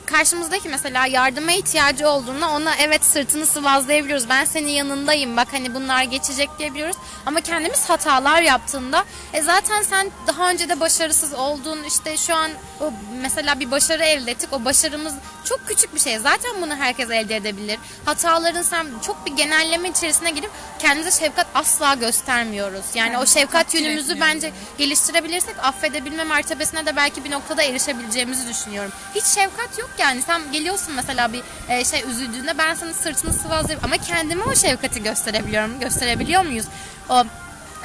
karşımızdaki 0.06 0.68
mesela 0.68 1.06
yardıma 1.06 1.52
ihtiyacı 1.52 2.08
olduğunda 2.08 2.50
ona 2.50 2.76
evet 2.76 3.04
sırtını 3.04 3.46
sıvazlayabiliyoruz. 3.46 4.28
Ben 4.28 4.44
senin 4.44 4.68
yanındayım 4.68 5.36
bak 5.36 5.48
hani 5.50 5.74
bunlar 5.74 6.02
geçecek 6.02 6.50
diyebiliyoruz. 6.58 6.96
Ama 7.26 7.40
kendimiz 7.40 7.90
hatalar 7.90 8.42
yaptığında 8.42 9.04
e 9.32 9.42
zaten 9.42 9.82
sen 9.82 10.10
daha 10.26 10.50
önce 10.50 10.68
de 10.68 10.80
başarısız 10.80 11.32
oldun 11.34 11.82
işte 11.82 12.16
şu 12.16 12.34
an 12.34 12.50
o 12.80 12.92
mesela 13.22 13.60
bir 13.60 13.70
başarı 13.70 14.04
elde 14.04 14.30
ettik. 14.30 14.48
O 14.52 14.64
başarımız 14.64 15.14
çok 15.44 15.68
küçük 15.68 15.94
bir 15.94 16.00
şey. 16.00 16.18
Zaten 16.18 16.62
bunu 16.62 16.76
herkes 16.76 17.10
elde 17.10 17.36
edebilir. 17.36 17.78
Hataların 18.04 18.62
sen 18.62 18.86
çok 19.06 19.26
bir 19.26 19.32
genelleme 19.32 19.88
içerisine 19.88 20.30
girip 20.30 20.50
kendimize 20.78 21.20
şefkat 21.20 21.46
asla 21.54 21.94
göstermiyoruz. 21.94 22.84
Yani 22.94 23.18
o 23.18 23.20
Evet, 23.20 23.28
şefkat 23.34 23.74
yönümüzü 23.74 24.20
bence 24.20 24.52
geliştirebilirsek 24.78 25.54
affedebilme 25.62 26.24
mertebesine 26.24 26.86
de 26.86 26.96
belki 26.96 27.24
bir 27.24 27.30
noktada 27.30 27.62
erişebileceğimizi 27.62 28.48
düşünüyorum. 28.48 28.92
Hiç 29.14 29.24
şefkat 29.24 29.78
yok 29.78 29.83
yani. 29.98 30.22
Sen 30.22 30.52
geliyorsun 30.52 30.94
mesela 30.94 31.32
bir 31.32 31.42
e, 31.68 31.84
şey 31.84 32.02
üzüldüğünde 32.10 32.58
ben 32.58 32.74
senin 32.74 32.92
sırtını 32.92 33.32
sıvazlayıp 33.32 33.84
ama 33.84 33.96
kendime 33.96 34.44
o 34.44 34.54
şefkati 34.54 35.02
gösterebiliyorum. 35.02 35.80
Gösterebiliyor 35.80 36.42
muyuz? 36.42 36.66
O 37.10 37.24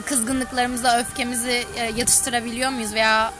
kızgınlıklarımızı, 0.05 0.87
öfkemizi 0.97 1.65
e, 1.75 1.91
yatıştırabiliyor 1.97 2.69
muyuz 2.69 2.93
veya 2.93 3.33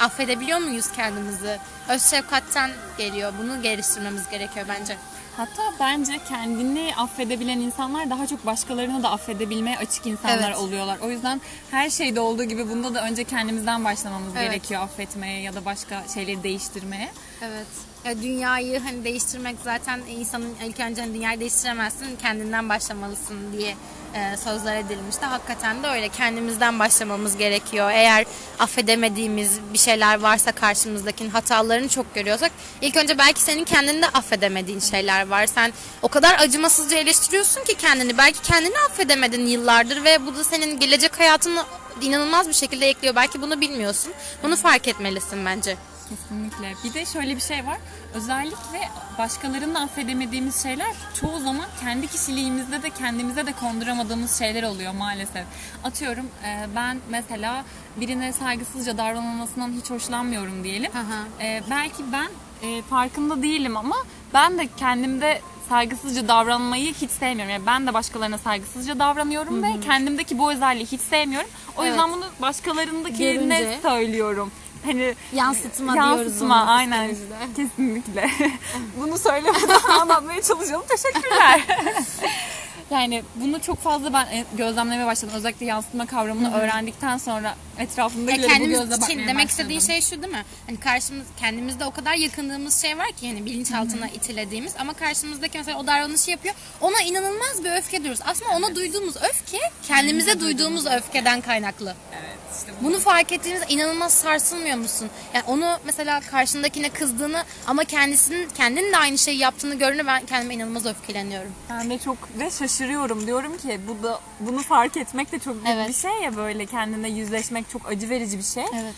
affedebiliyor 0.00 0.58
muyuz 0.58 0.86
kendimizi? 0.96 1.58
Öz 1.88 2.02
şefkatten 2.10 2.70
geliyor. 2.98 3.32
Bunu 3.42 3.62
geliştirmemiz 3.62 4.28
gerekiyor 4.28 4.66
bence. 4.68 4.96
Hatta 5.36 5.62
bence 5.80 6.20
kendini 6.28 6.94
affedebilen 6.96 7.58
insanlar 7.58 8.10
daha 8.10 8.26
çok 8.26 8.46
başkalarını 8.46 9.02
da 9.02 9.10
affedebilmeye 9.10 9.78
açık 9.78 10.06
insanlar 10.06 10.48
Evet. 10.48 10.56
oluyorlar. 10.56 10.98
O 11.02 11.10
yüzden 11.10 11.40
her 11.70 11.90
şeyde 11.90 12.20
olduğu 12.20 12.44
gibi 12.44 12.68
bunda 12.70 12.94
da 12.94 13.04
önce 13.04 13.24
kendimizden 13.24 13.84
başlamamız 13.84 14.32
Evet. 14.36 14.50
gerekiyor 14.50 14.82
affetmeye 14.82 15.40
ya 15.40 15.54
da 15.54 15.64
başka 15.64 16.02
şeyleri 16.14 16.42
değiştirmeye. 16.42 17.10
Evet. 17.42 17.66
Ya 18.04 18.22
dünyayı 18.22 18.80
hani 18.80 19.04
değiştirmek 19.04 19.56
zaten 19.64 20.00
insanın 20.10 20.54
ilk 20.66 20.80
önce 20.80 21.00
hani 21.00 21.14
dünyayı 21.14 21.40
değiştiremezsin 21.40 22.16
kendinden 22.22 22.68
başlamalısın 22.68 23.52
diye 23.52 23.76
e, 24.14 24.36
sözler 24.36 24.76
edilmişti. 24.76 25.26
Hakikaten 25.26 25.82
de 25.82 25.86
öyle 25.86 26.08
kendimizden 26.08 26.78
başlamamız 26.78 27.36
gerekiyor. 27.36 27.90
Eğer 27.90 28.24
affedemediğimiz 28.58 29.58
bir 29.72 29.78
şeyler 29.78 30.20
varsa 30.20 30.52
karşımızdakinin 30.52 31.30
hatalarını 31.30 31.88
çok 31.88 32.14
görüyorsak 32.14 32.52
ilk 32.80 32.96
önce 32.96 33.18
belki 33.18 33.40
senin 33.40 33.64
kendinde 33.64 34.08
affedemediğin 34.08 34.80
şeyler 34.80 35.28
var. 35.28 35.46
Sen 35.46 35.72
o 36.02 36.08
kadar 36.08 36.38
acımasızca 36.38 36.98
eleştiriyorsun 36.98 37.64
ki 37.64 37.74
kendini. 37.74 38.18
Belki 38.18 38.42
kendini 38.42 38.78
affedemedin 38.90 39.46
yıllardır 39.46 40.04
ve 40.04 40.26
bu 40.26 40.36
da 40.36 40.44
senin 40.44 40.80
gelecek 40.80 41.20
hayatını 41.20 41.64
inanılmaz 42.00 42.48
bir 42.48 42.54
şekilde 42.54 42.88
ekliyor. 42.88 43.16
Belki 43.16 43.42
bunu 43.42 43.60
bilmiyorsun. 43.60 44.12
Bunu 44.42 44.56
fark 44.56 44.88
etmelisin 44.88 45.46
bence. 45.46 45.76
Kesinlikle. 46.08 46.74
Bir 46.84 46.94
de 46.94 47.06
şöyle 47.06 47.36
bir 47.36 47.40
şey 47.40 47.66
var. 47.66 47.78
Özellikle 48.14 48.88
başkalarını 49.18 49.80
affedemediğimiz 49.82 50.62
şeyler 50.62 50.92
çoğu 51.20 51.38
zaman 51.40 51.66
kendi 51.80 52.06
kişiliğimizde 52.06 52.82
de 52.82 52.90
kendimize 52.90 53.46
de 53.46 53.52
konduramadığımız 53.52 54.38
şeyler 54.38 54.62
oluyor 54.62 54.92
maalesef. 54.92 55.44
Atıyorum 55.84 56.26
e, 56.46 56.66
ben 56.76 56.98
mesela 57.10 57.64
birine 57.96 58.32
saygısızca 58.32 58.98
davranılmasından 58.98 59.72
hiç 59.72 59.90
hoşlanmıyorum 59.90 60.64
diyelim. 60.64 60.92
Hı. 60.92 61.42
E, 61.44 61.62
belki 61.70 62.02
ben 62.12 62.28
e, 62.68 62.82
farkında 62.82 63.42
değilim 63.42 63.76
ama 63.76 63.96
ben 64.34 64.58
de 64.58 64.68
kendimde 64.76 65.40
saygısızca 65.68 66.28
davranmayı 66.28 66.94
hiç 66.94 67.10
sevmiyorum. 67.10 67.52
Yani 67.52 67.66
ben 67.66 67.86
de 67.86 67.94
başkalarına 67.94 68.38
saygısızca 68.38 68.98
davranıyorum 68.98 69.62
ve 69.62 69.80
kendimdeki 69.80 70.38
bu 70.38 70.52
özelliği 70.52 70.86
hiç 70.86 71.00
sevmiyorum. 71.00 71.50
O 71.76 71.84
yüzden 71.84 72.08
Evet. 72.08 72.16
bunu 72.16 72.24
başkalarındakine 72.42 73.32
Görünce. 73.32 73.78
söylüyorum. 73.82 74.50
Hani 74.84 75.14
Yansıtma 75.32 75.92
diyoruz 75.94 76.18
yansıtma 76.18 76.54
ona 76.62 76.70
aynen 76.72 77.16
kesinlikle. 77.56 78.30
Bunu 79.00 79.18
söylemeden 79.18 79.80
anlatmaya 80.00 80.42
çalışalım. 80.42 80.84
Teşekkürler. 80.88 81.60
yani 82.90 83.22
bunu 83.34 83.60
çok 83.62 83.78
fazla 83.82 84.12
ben 84.12 84.26
e, 84.26 84.44
gözlemlemeye 84.56 85.06
başladım. 85.06 85.34
Özellikle 85.36 85.66
yansıtma 85.66 86.06
kavramını 86.06 86.54
öğrendikten 86.54 87.18
sonra 87.18 87.46
Ya 87.78 87.84
etrafımdakileri 87.84 88.60
bu 88.60 88.66
gözle 88.68 88.94
için 88.96 89.18
demek 89.18 89.28
başladım. 89.28 89.46
istediği 89.46 89.80
şey 89.80 90.00
şu 90.00 90.22
değil 90.22 90.32
mi? 90.32 90.44
Hani 90.66 90.80
karşımız 90.80 91.26
kendimizde 91.40 91.84
o 91.84 91.90
kadar 91.90 92.14
yakındığımız 92.14 92.82
şey 92.82 92.98
var 92.98 93.12
ki 93.12 93.28
hani 93.28 93.44
bilinçaltına 93.46 94.08
itilediğimiz 94.08 94.74
ama 94.78 94.92
karşımızdaki 94.92 95.58
mesela 95.58 95.78
o 95.78 95.86
davranışı 95.86 96.30
yapıyor. 96.30 96.54
Ona 96.80 97.02
inanılmaz 97.02 97.64
bir 97.64 97.70
öfke 97.72 97.98
duyuyoruz. 97.98 98.22
Aslında 98.26 98.50
ona 98.50 98.74
duyduğumuz 98.74 99.16
öfke 99.16 99.58
kendimize 99.88 100.40
duyduğumuz 100.40 100.86
öfkeden 100.86 101.40
kaynaklı. 101.40 101.94
Evet 102.12 102.38
işte 102.58 102.72
bu. 102.80 102.84
Bunu 102.84 102.98
fark 102.98 103.32
ettiğinizde 103.32 103.66
inanılmaz 103.68 104.14
sarsılmıyor 104.14 104.76
musun? 104.76 105.10
Yani 105.34 105.44
onu 105.46 105.78
mesela 105.84 106.20
karşındakine 106.20 106.90
kızdığını 106.90 107.44
ama 107.66 107.84
kendisinin 107.84 108.48
kendinin 108.56 108.92
de 108.92 108.96
aynı 108.96 109.18
şeyi 109.18 109.38
yaptığını 109.38 109.74
görünce 109.74 110.06
ben 110.06 110.26
kendime 110.26 110.54
inanılmaz 110.54 110.86
öfkeleniyorum. 110.86 111.52
Ben 111.70 111.90
de 111.90 111.98
çok 111.98 112.16
ve 112.38 112.50
şaşırıyorum. 112.50 112.72
Diyorum 112.86 113.56
ki 113.56 113.80
bu 113.88 114.02
da 114.02 114.20
bunu 114.40 114.58
fark 114.62 114.96
etmek 114.96 115.32
de 115.32 115.38
çok 115.38 115.54
büyük 115.54 115.68
Evet. 115.68 115.88
bir 115.88 115.94
şey 115.94 116.10
ya 116.22 116.36
böyle 116.36 116.66
kendine 116.66 117.08
yüzleşmek 117.08 117.70
çok 117.70 117.88
acı 117.88 118.10
verici 118.10 118.38
bir 118.38 118.42
şey. 118.42 118.64
Evet. 118.74 118.94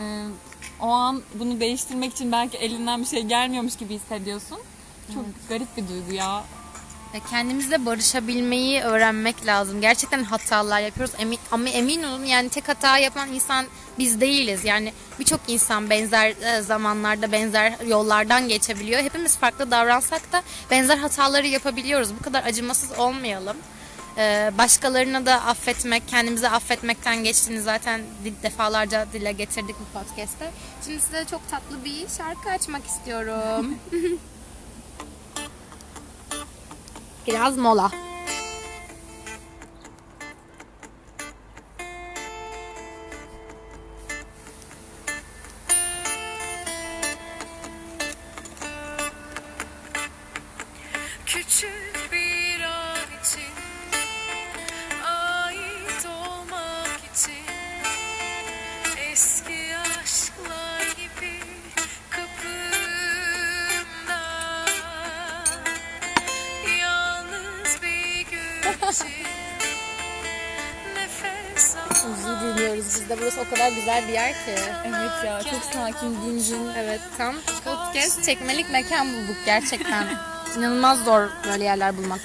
Ee, 0.00 0.24
o 0.80 0.86
an 0.86 1.22
bunu 1.34 1.60
değiştirmek 1.60 2.12
için 2.12 2.32
belki 2.32 2.56
elinden 2.58 3.00
bir 3.00 3.06
şey 3.06 3.22
gelmiyormuş 3.22 3.76
gibi 3.76 3.94
hissediyorsun. 3.94 4.58
Çok 5.14 5.24
garip 5.48 5.76
bir 5.76 5.88
duygu 5.88 6.12
ya. 6.12 6.44
Kendimizle 7.30 7.86
barışabilmeyi 7.86 8.80
öğrenmek 8.80 9.46
lazım. 9.46 9.80
Gerçekten 9.80 10.24
hatalar 10.24 10.80
yapıyoruz 10.80 11.14
emin, 11.18 11.38
ama 11.50 11.68
emin 11.68 12.02
olun 12.02 12.24
yani 12.24 12.48
tek 12.48 12.68
hata 12.68 12.98
yapan 12.98 13.32
insan 13.32 13.66
biz 13.98 14.20
değiliz. 14.20 14.64
Yani 14.64 14.92
birçok 15.20 15.40
insan 15.48 15.90
benzer 15.90 16.30
e, 16.30 16.62
zamanlarda 16.62 17.32
benzer 17.32 17.72
yollardan 17.86 18.48
geçebiliyor. 18.48 19.00
Hepimiz 19.00 19.36
farklı 19.36 19.70
davransak 19.70 20.32
da 20.32 20.42
benzer 20.70 20.98
hataları 20.98 21.46
yapabiliyoruz. 21.46 22.08
Bu 22.20 22.22
kadar 22.22 22.44
acımasız 22.44 22.98
olmayalım. 22.98 23.56
Ee, 24.18 24.52
başkalarına 24.58 25.26
da 25.26 25.34
affetmek, 25.34 26.08
kendimizi 26.08 26.48
affetmekten 26.48 27.24
geçtiğini 27.24 27.60
zaten 27.60 28.00
defalarca 28.42 29.06
dile 29.12 29.32
getirdik 29.32 29.76
bu 29.80 29.98
podcast'te. 29.98 30.50
Şimdi 30.84 31.00
size 31.00 31.24
çok 31.30 31.50
tatlı 31.50 31.84
bir 31.84 32.08
şarkı 32.18 32.50
açmak 32.50 32.86
istiyorum. 32.86 33.74
Biraz 37.28 37.56
mola. 37.56 37.90
Biz 73.08 73.16
de. 73.16 73.22
Burası 73.22 73.40
o 73.40 73.50
kadar 73.50 73.72
güzel 73.72 74.08
bir 74.08 74.12
yer 74.12 74.32
ki. 74.32 74.54
Evet 74.86 75.24
ya 75.26 75.42
çok 75.42 75.64
sakin, 75.72 76.16
dingin. 76.26 76.68
Evet 76.78 77.00
tam 77.18 77.34
podcast 77.64 78.24
çekmelik 78.24 78.70
mekan 78.70 79.06
bulduk 79.06 79.36
gerçekten. 79.46 80.06
İnanılmaz 80.56 81.04
zor 81.04 81.28
böyle 81.48 81.64
yerler 81.64 81.96
bulmak. 81.96 82.20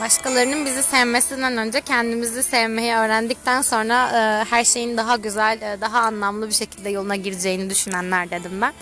Başkalarının 0.00 0.66
bizi 0.66 0.82
sevmesinden 0.82 1.56
önce 1.56 1.80
kendimizi 1.80 2.42
sevmeyi 2.42 2.94
öğrendikten 2.94 3.62
sonra 3.62 4.08
e, 4.08 4.44
her 4.50 4.64
şeyin 4.64 4.96
daha 4.96 5.16
güzel, 5.16 5.60
e, 5.62 5.80
daha 5.80 6.00
anlamlı 6.00 6.48
bir 6.48 6.54
şekilde 6.54 6.90
yoluna 6.90 7.16
gireceğini 7.16 7.70
düşünenler 7.70 8.30
dedim 8.30 8.60
ben. 8.60 8.72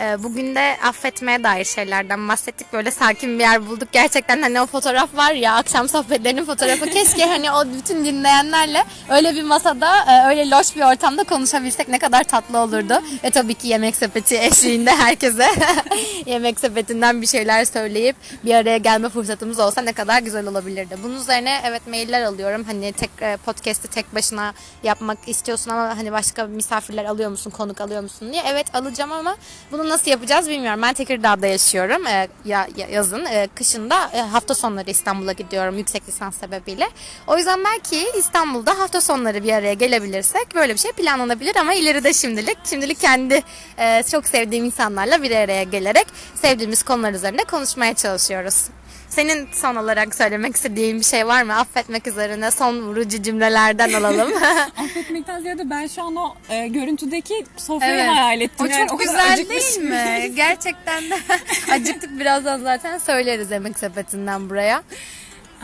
E, 0.00 0.22
bugün 0.22 0.54
de 0.54 0.76
affetmeye 0.84 1.42
dair 1.42 1.64
şeylerden 1.64 2.28
bahsettik. 2.28 2.72
Böyle 2.72 2.90
sakin 2.90 3.38
bir 3.38 3.44
yer 3.44 3.66
bulduk. 3.66 3.88
Gerçekten 3.92 4.42
hani 4.42 4.60
o 4.60 4.66
fotoğraf 4.66 5.16
var 5.16 5.32
ya 5.32 5.54
akşam 5.54 5.88
sohbetlerinin 5.88 6.44
fotoğrafı. 6.44 6.86
Keşke 6.90 7.24
hani 7.24 7.52
o 7.52 7.64
bütün 7.78 8.04
dinleyenlerle 8.04 8.84
öyle 9.10 9.34
bir 9.34 9.42
masada 9.42 9.96
e, 9.96 10.28
öyle 10.28 10.50
loş 10.50 10.76
bir 10.76 10.80
ortamda 10.80 11.24
konuşabilsek 11.24 11.88
ne 11.88 11.98
kadar 11.98 12.24
tatlı 12.24 12.58
olurdu. 12.58 12.94
Ve 13.24 13.30
tabii 13.30 13.54
ki 13.54 13.68
yemek 13.68 13.96
sepeti 13.96 14.38
eşliğinde 14.38 14.90
herkese 14.90 15.46
yemek 16.26 16.60
sepetinden 16.60 17.22
bir 17.22 17.26
şeyler 17.26 17.64
söyleyip 17.64 18.16
bir 18.44 18.54
araya 18.54 18.78
gelme 18.78 19.08
fırsatımız 19.08 19.58
olsa 19.58 19.82
ne 19.82 19.92
kadar 19.92 20.22
güzel 20.22 20.46
olabilirdi. 20.46 20.96
Bunun 21.02 21.20
üzerine 21.20 21.60
evet 21.64 21.86
mailler 21.86 22.22
alıyorum. 22.22 22.64
Hani 22.64 22.92
tek 22.92 23.10
e, 23.20 23.36
podcast'i 23.36 23.88
tek 23.88 24.14
başına 24.14 24.54
yapmak 24.82 25.18
istiyorsun 25.26 25.70
ama 25.70 25.96
hani 25.96 26.12
başka 26.12 26.46
misafirler 26.46 27.04
alıyor 27.04 27.30
musun, 27.30 27.50
konuk 27.50 27.80
alıyor 27.80 28.02
musun 28.02 28.32
diye. 28.32 28.42
Evet 28.46 28.74
alacağım 28.74 29.12
ama 29.12 29.36
bunu 29.72 29.89
nasıl 29.90 30.10
yapacağız 30.10 30.48
bilmiyorum. 30.48 30.82
Ben 30.82 30.92
Tekirdağ'da 30.94 31.46
yaşıyorum. 31.46 32.06
E, 32.06 32.28
ya, 32.44 32.68
ya- 32.76 32.88
yazın, 32.88 33.24
e, 33.26 33.48
kışında 33.54 34.10
e, 34.14 34.20
hafta 34.20 34.54
sonları 34.54 34.90
İstanbul'a 34.90 35.32
gidiyorum 35.32 35.78
yüksek 35.78 36.08
lisans 36.08 36.36
sebebiyle. 36.36 36.88
O 37.26 37.36
yüzden 37.36 37.64
belki 37.64 38.06
İstanbul'da 38.18 38.78
hafta 38.78 39.00
sonları 39.00 39.44
bir 39.44 39.52
araya 39.52 39.74
gelebilirsek 39.74 40.54
böyle 40.54 40.74
bir 40.74 40.78
şey 40.78 40.92
planlanabilir 40.92 41.56
ama 41.56 41.74
ileride 41.74 42.12
şimdilik 42.12 42.58
şimdilik 42.64 43.00
kendi 43.00 43.42
e, 43.78 44.02
çok 44.02 44.26
sevdiğim 44.26 44.64
insanlarla 44.64 45.22
bir 45.22 45.30
araya 45.36 45.62
gelerek 45.62 46.06
sevdiğimiz 46.34 46.82
konular 46.82 47.12
üzerinde 47.12 47.44
konuşmaya 47.44 47.94
çalışıyoruz. 47.94 48.64
Senin 49.10 49.48
son 49.52 49.76
olarak 49.76 50.14
söylemek 50.14 50.56
istediğin 50.56 51.00
bir 51.00 51.04
şey 51.04 51.26
var 51.26 51.42
mı? 51.42 51.56
Affetmek 51.56 52.06
üzerine 52.06 52.50
son 52.50 52.80
vurucu 52.82 53.22
cümlelerden 53.22 53.92
alalım. 53.92 54.32
Affetmekten 54.78 55.40
ziyade 55.40 55.70
ben 55.70 55.86
şu 55.86 56.02
an 56.02 56.16
o 56.16 56.34
e, 56.48 56.68
görüntüdeki 56.68 57.44
sofrayı 57.56 57.92
Evet. 57.94 58.08
hayal 58.08 58.40
ettim. 58.40 58.66
o 58.66 58.70
Yani 58.70 58.88
çok 58.88 59.00
kadar 59.00 59.36
güzel 59.38 59.48
değil 59.48 59.78
mi? 59.80 60.32
Gerçekten 60.36 61.10
de 61.10 61.18
acıktık 61.72 62.20
birazdan 62.20 62.60
zaten 62.60 62.98
söyleriz 62.98 63.50
yemek 63.50 63.78
sepetinden 63.78 64.50
buraya. 64.50 64.82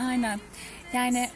Aynen. 0.07 0.39
Yani 0.93 1.29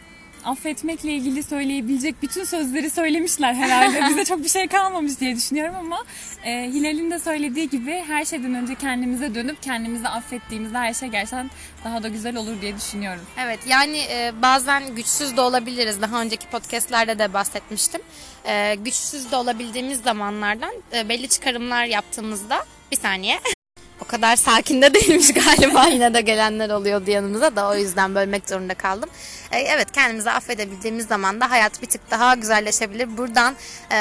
affetmekle 0.46 1.12
ilgili 1.12 1.44
söyleyebilecek 1.44 2.22
bütün 2.22 2.44
sözleri 2.44 2.90
söylemişler 2.90 3.54
herhalde. 3.54 4.02
Bize 4.10 4.26
çok 4.26 4.44
bir 4.44 4.50
şey 4.50 4.68
kalmamış 4.68 5.20
diye 5.20 5.36
düşünüyorum 5.36 5.76
ama 5.80 6.04
e, 6.44 6.64
Hilal'in 6.74 7.12
de 7.12 7.20
söylediği 7.20 7.70
gibi 7.70 8.04
her 8.08 8.26
şeyden 8.26 8.56
önce 8.56 8.76
kendimize 8.76 9.36
dönüp 9.36 9.64
kendimizi 9.64 10.08
affettiğimizde 10.08 10.78
her 10.78 10.94
şey 10.94 11.10
gerçekten 11.10 11.50
daha 11.84 12.04
da 12.04 12.08
güzel 12.08 12.36
olur 12.36 12.62
diye 12.62 12.76
düşünüyorum. 12.76 13.22
Evet 13.40 13.60
yani 13.68 13.98
e, 13.98 14.32
bazen 14.42 14.96
güçsüz 14.96 15.38
de 15.38 15.42
olabiliriz. 15.42 16.02
Daha 16.02 16.22
önceki 16.22 16.48
podcastlerde 16.48 17.20
de 17.20 17.34
bahsetmiştim. 17.34 18.02
E, 18.46 18.76
güçsüz 18.76 19.32
de 19.32 19.36
olabildiğimiz 19.36 20.02
zamanlardan 20.02 20.74
e, 20.94 21.10
belli 21.10 21.30
çıkarımlar 21.30 21.86
yaptığımızda 21.86 22.66
bir 22.92 22.98
saniye. 22.98 23.40
kadar 24.12 24.36
sakin 24.36 24.82
de 24.82 24.94
değilmiş 24.94 25.34
galiba. 25.46 25.88
Yine 25.88 26.14
de 26.14 26.22
gelenler 26.22 26.70
oluyordu 26.70 27.12
yanımıza 27.12 27.56
da 27.56 27.70
o 27.70 27.76
yüzden 27.76 28.16
bölmek 28.16 28.50
zorunda 28.50 28.74
kaldım. 28.74 29.10
E, 29.52 29.60
evet 29.60 29.92
kendimizi 29.92 30.32
affedebildiğimiz 30.32 31.08
zaman 31.08 31.42
da 31.42 31.52
hayat 31.52 31.82
bir 31.82 31.88
tık 31.88 32.12
daha 32.12 32.36
güzelleşebilir. 32.36 33.18
Buradan 33.18 33.56
e, 33.92 33.98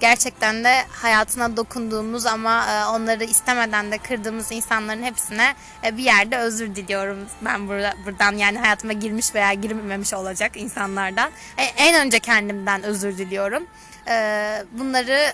gerçekten 0.00 0.64
de 0.64 0.84
hayatına 0.90 1.56
dokunduğumuz 1.56 2.26
ama 2.26 2.66
e, 2.66 2.84
onları 2.84 3.24
istemeden 3.24 3.92
de 3.92 3.98
kırdığımız 3.98 4.52
insanların 4.52 5.02
hepsine 5.02 5.54
e, 5.84 5.96
bir 5.96 6.02
yerde 6.02 6.36
özür 6.36 6.74
diliyorum. 6.74 7.18
Ben 7.42 7.68
burada, 7.68 7.94
buradan 8.06 8.32
yani 8.32 8.58
hayatıma 8.58 8.92
girmiş 8.92 9.34
veya 9.34 9.52
girmemiş 9.52 10.14
olacak 10.14 10.52
insanlardan. 10.54 11.30
E, 11.58 11.62
en 11.62 12.06
önce 12.06 12.18
kendimden 12.18 12.82
özür 12.82 13.18
diliyorum. 13.18 13.66
E, 14.08 14.64
bunları 14.72 15.32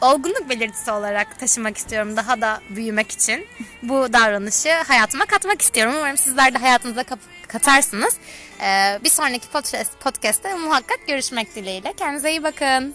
olgunluk 0.00 0.48
belirtisi 0.48 0.90
olarak 0.90 1.40
taşımak 1.40 1.76
istiyorum 1.76 2.16
daha 2.16 2.40
da 2.40 2.60
büyümek 2.70 3.10
için. 3.10 3.46
Bu 3.82 4.12
davranışı 4.12 4.72
hayatıma 4.72 5.26
katmak 5.26 5.62
istiyorum. 5.62 5.94
Umarım 5.96 6.16
sizler 6.16 6.54
de 6.54 6.58
hayatınıza 6.58 7.04
katarsınız. 7.48 8.16
Ee, 8.60 8.98
bir 9.04 9.10
sonraki 9.10 9.48
podcast, 9.48 10.00
podcast'te 10.00 10.54
muhakkak 10.54 11.06
görüşmek 11.06 11.54
dileğiyle. 11.54 11.92
Kendinize 11.92 12.30
iyi 12.30 12.42
bakın. 12.42 12.94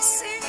Seni 0.00 0.30